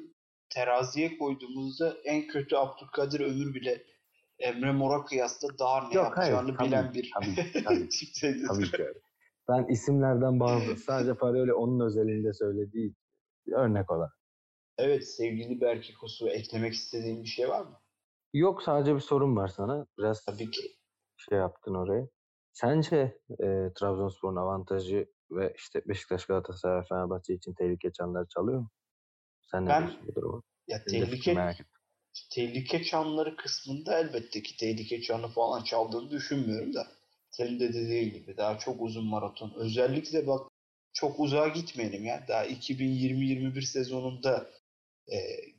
[0.50, 3.84] teraziye koyduğumuzda en kötü Abdülkadir Ömür bile
[4.40, 7.90] Emre Mor'a kıyasla daha ne Yok, hayır, yapacağını tabii, bilen bir tabii, tabii.
[7.90, 8.88] çifte Tabii ki.
[9.50, 10.84] Ben isimlerden bağımsız.
[10.84, 12.96] Sadece Farioli onun özelinde söylediği
[13.48, 14.14] bir örnek olarak.
[14.78, 17.80] Evet sevgili Berke Kosu eklemek istediğin bir şey var mı?
[18.34, 19.86] Yok sadece bir sorum var sana.
[19.98, 20.62] Biraz Tabii ki.
[21.18, 22.08] şey yaptın oraya.
[22.54, 22.96] Sence
[23.30, 28.70] e, Trabzonspor'un avantajı ve işte Beşiktaş, Galatasaray, Fenerbahçe için tehlike çanları çalıyor mu?
[29.52, 30.42] Sen ne Ben- diyorsun bu duruma?
[30.68, 31.56] Ya Senin tehlike
[32.32, 36.88] tehlike çanları kısmında elbette ki tehlike çanı falan çaldığını düşünmüyorum da
[37.32, 39.54] senin de dediğin gibi daha çok uzun maraton.
[39.56, 40.52] Özellikle bak
[40.94, 42.26] çok uzağa gitmeyelim ya.
[42.28, 44.50] Daha 2020-21 sezonunda
[45.12, 45.18] e,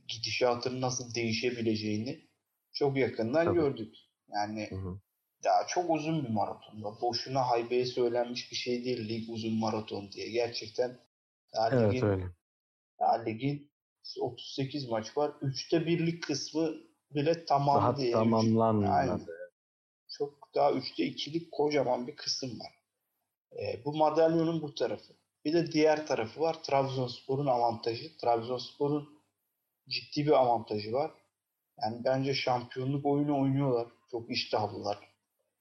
[0.09, 2.29] gidişatın nasıl değişebileceğini
[2.73, 3.57] çok yakından Tabii.
[3.57, 3.97] gördük.
[4.33, 5.01] Yani Hı hı.
[5.45, 6.99] daha çok uzun bir maraton.
[7.01, 10.31] Boşuna haybeye söylenmiş bir şey değil lig uzun maraton diye.
[10.31, 10.99] Gerçekten
[11.55, 12.25] daha Evet ligin öyle.
[13.01, 13.70] daha ligin
[14.21, 15.33] 38 maç var.
[15.43, 16.75] Üçte birlik kısmı
[17.15, 18.13] bile tamam Daha diye.
[18.13, 18.93] tamamlanmadı.
[18.93, 19.21] Aynen.
[20.19, 22.73] Çok daha üçte ikilik kocaman bir kısım var.
[23.53, 25.13] Ee, bu madalyonun bu tarafı.
[25.45, 26.63] Bir de diğer tarafı var.
[26.63, 28.17] Trabzonspor'un avantajı.
[28.17, 29.09] Trabzonspor'un
[29.89, 31.11] ciddi bir avantajı var.
[31.83, 33.89] Yani bence şampiyonluk oyunu oynuyorlar.
[34.11, 35.11] Çok iştahlılar.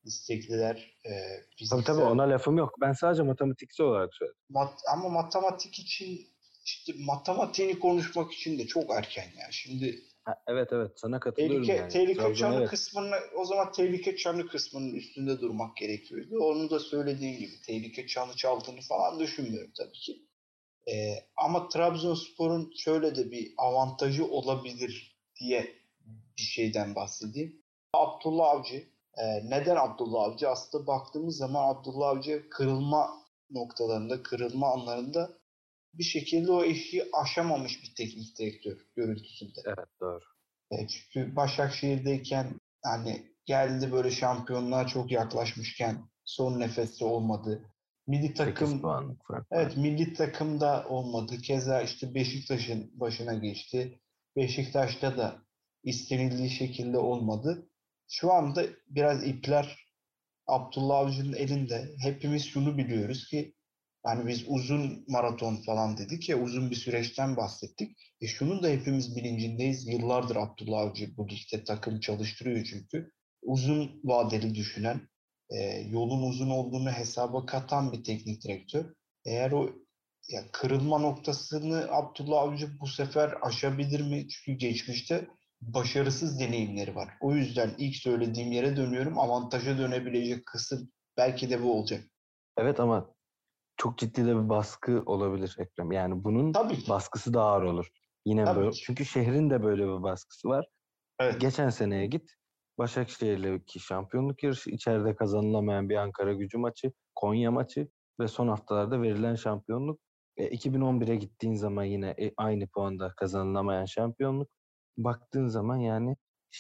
[0.04, 0.76] istekliler.
[1.06, 2.74] E, Tabii tabii fiziksel- ona lafım yok.
[2.82, 4.40] Ben sadece matematiksel olarak söyledim.
[4.50, 6.28] Mat- ama matematik için
[6.70, 9.48] işte matematiğini konuşmak için de çok erken ya.
[9.52, 11.92] Şimdi Ha, evet evet sana katılıyorum tehlike, yani.
[11.92, 12.70] tehlike Trabzon, çanı evet.
[12.70, 16.40] kısmını o zaman tehlike çanı kısmının üstünde durmak gerekiyordu.
[16.40, 20.26] Onu da söylediğin gibi tehlike çanı çaldığını falan düşünmüyorum tabii ki.
[20.92, 25.76] Ee, ama Trabzonspor'un şöyle de bir avantajı olabilir diye
[26.38, 27.62] bir şeyden bahsedeyim.
[27.94, 28.84] Abdullah Avcı.
[29.18, 30.50] Ee, neden Abdullah Avcı?
[30.50, 33.10] Aslında baktığımız zaman Abdullah Avcı kırılma
[33.52, 35.39] noktalarında, kırılma anlarında
[35.94, 39.62] bir şekilde o eşiği aşamamış bir teknik direktör görüntüsünde.
[39.66, 40.24] Evet doğru.
[40.72, 47.66] E, çünkü Başakşehir'deyken hani geldi böyle şampiyonluğa çok yaklaşmışken son nefeste olmadı.
[48.08, 48.82] Milli 8 takım
[49.52, 51.38] evet milli takımda olmadı.
[51.42, 54.00] Keza işte Beşiktaş'ın başına geçti.
[54.36, 55.42] Beşiktaş'ta da
[55.84, 57.70] istenildiği şekilde olmadı.
[58.08, 59.86] Şu anda biraz ipler
[60.48, 61.96] Abdullah Avcı'nın elinde.
[62.00, 63.54] Hepimiz şunu biliyoruz ki
[64.08, 67.98] yani biz uzun maraton falan dedik ya uzun bir süreçten bahsettik.
[68.22, 69.88] E şunun da hepimiz bilincindeyiz.
[69.88, 73.12] Yıllardır Abdullah Avcı bu ligde takım çalıştırıyor çünkü.
[73.42, 75.02] Uzun vadeli düşünen,
[75.50, 78.86] e, yolun uzun olduğunu hesaba katan bir teknik direktör.
[79.26, 79.70] Eğer o
[80.30, 84.28] ya kırılma noktasını Abdullah Avcı bu sefer aşabilir mi?
[84.30, 85.28] Çünkü geçmişte
[85.62, 87.10] başarısız deneyimleri var.
[87.22, 89.20] O yüzden ilk söylediğim yere dönüyorum.
[89.20, 92.04] Avantaja dönebilecek kısım belki de bu olacak.
[92.58, 93.14] Evet ama
[93.80, 95.92] çok ciddi de bir baskı olabilir Ekrem.
[95.92, 96.90] Yani bunun Tabii ki.
[96.90, 97.90] baskısı da ağır olur.
[98.26, 98.72] Yine Tabii böyle.
[98.72, 98.82] ki.
[98.86, 100.68] Çünkü şehrin de böyle bir baskısı var.
[101.20, 101.42] Evet.
[101.42, 102.32] Geçen seneye git.
[102.78, 107.88] Başakşehir'le şampiyonluk yarışı, içeride kazanılamayan bir Ankara gücü maçı, Konya maçı
[108.20, 110.00] ve son haftalarda verilen şampiyonluk.
[110.38, 114.50] E, 2011'e gittiğin zaman yine e, aynı puanda kazanılamayan şampiyonluk.
[114.98, 116.16] Baktığın zaman yani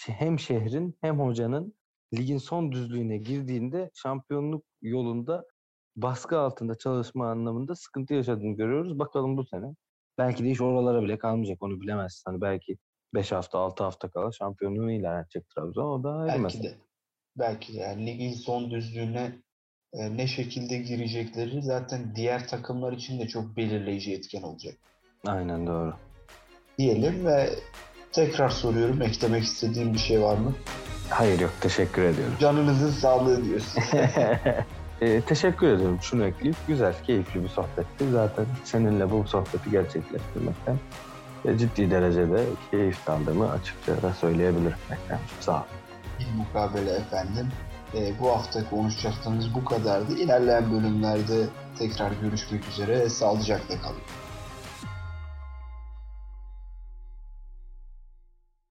[0.05, 1.73] hem şehrin hem hocanın
[2.13, 5.45] ligin son düzlüğüne girdiğinde şampiyonluk yolunda
[5.95, 8.99] baskı altında çalışma anlamında sıkıntı yaşadığını görüyoruz.
[8.99, 9.75] Bakalım bu sene.
[10.17, 12.31] Belki de iş oralara bile kalmayacak onu bilemezsin.
[12.31, 12.77] Hani belki
[13.13, 15.99] 5 hafta 6 hafta kala şampiyonluğunu ilan edecek Trabzon.
[15.99, 16.73] O da ayrı Belki de.
[17.35, 17.77] Belki de.
[17.77, 19.31] Yani ligin son düzlüğüne
[19.93, 24.75] e, ne şekilde girecekleri zaten diğer takımlar için de çok belirleyici etken olacak.
[25.27, 25.93] Aynen doğru.
[26.77, 27.49] Diyelim ve
[28.11, 29.01] tekrar soruyorum.
[29.01, 30.53] Eklemek istediğim bir şey var mı?
[31.09, 32.33] Hayır yok teşekkür ediyorum.
[32.39, 33.83] Canınızın sağlığı diyorsun.
[35.01, 35.99] e, teşekkür ediyorum.
[36.01, 38.11] Şunu ekleyip güzel, keyifli bir sohbetti.
[38.11, 40.77] Zaten seninle bu sohbeti gerçekleştirmekten
[41.45, 44.77] e, ciddi derecede keyif aldığımı açıkça söyleyebilirim.
[44.85, 45.19] Ekrem.
[45.39, 45.63] Sağ ol.
[46.19, 47.47] bir mukabele efendim.
[47.93, 50.13] E, bu hafta konuşacaklarımız bu kadardı.
[50.17, 51.45] İlerleyen bölümlerde
[51.79, 53.09] tekrar görüşmek üzere.
[53.09, 54.01] Sağlıcakla kalın.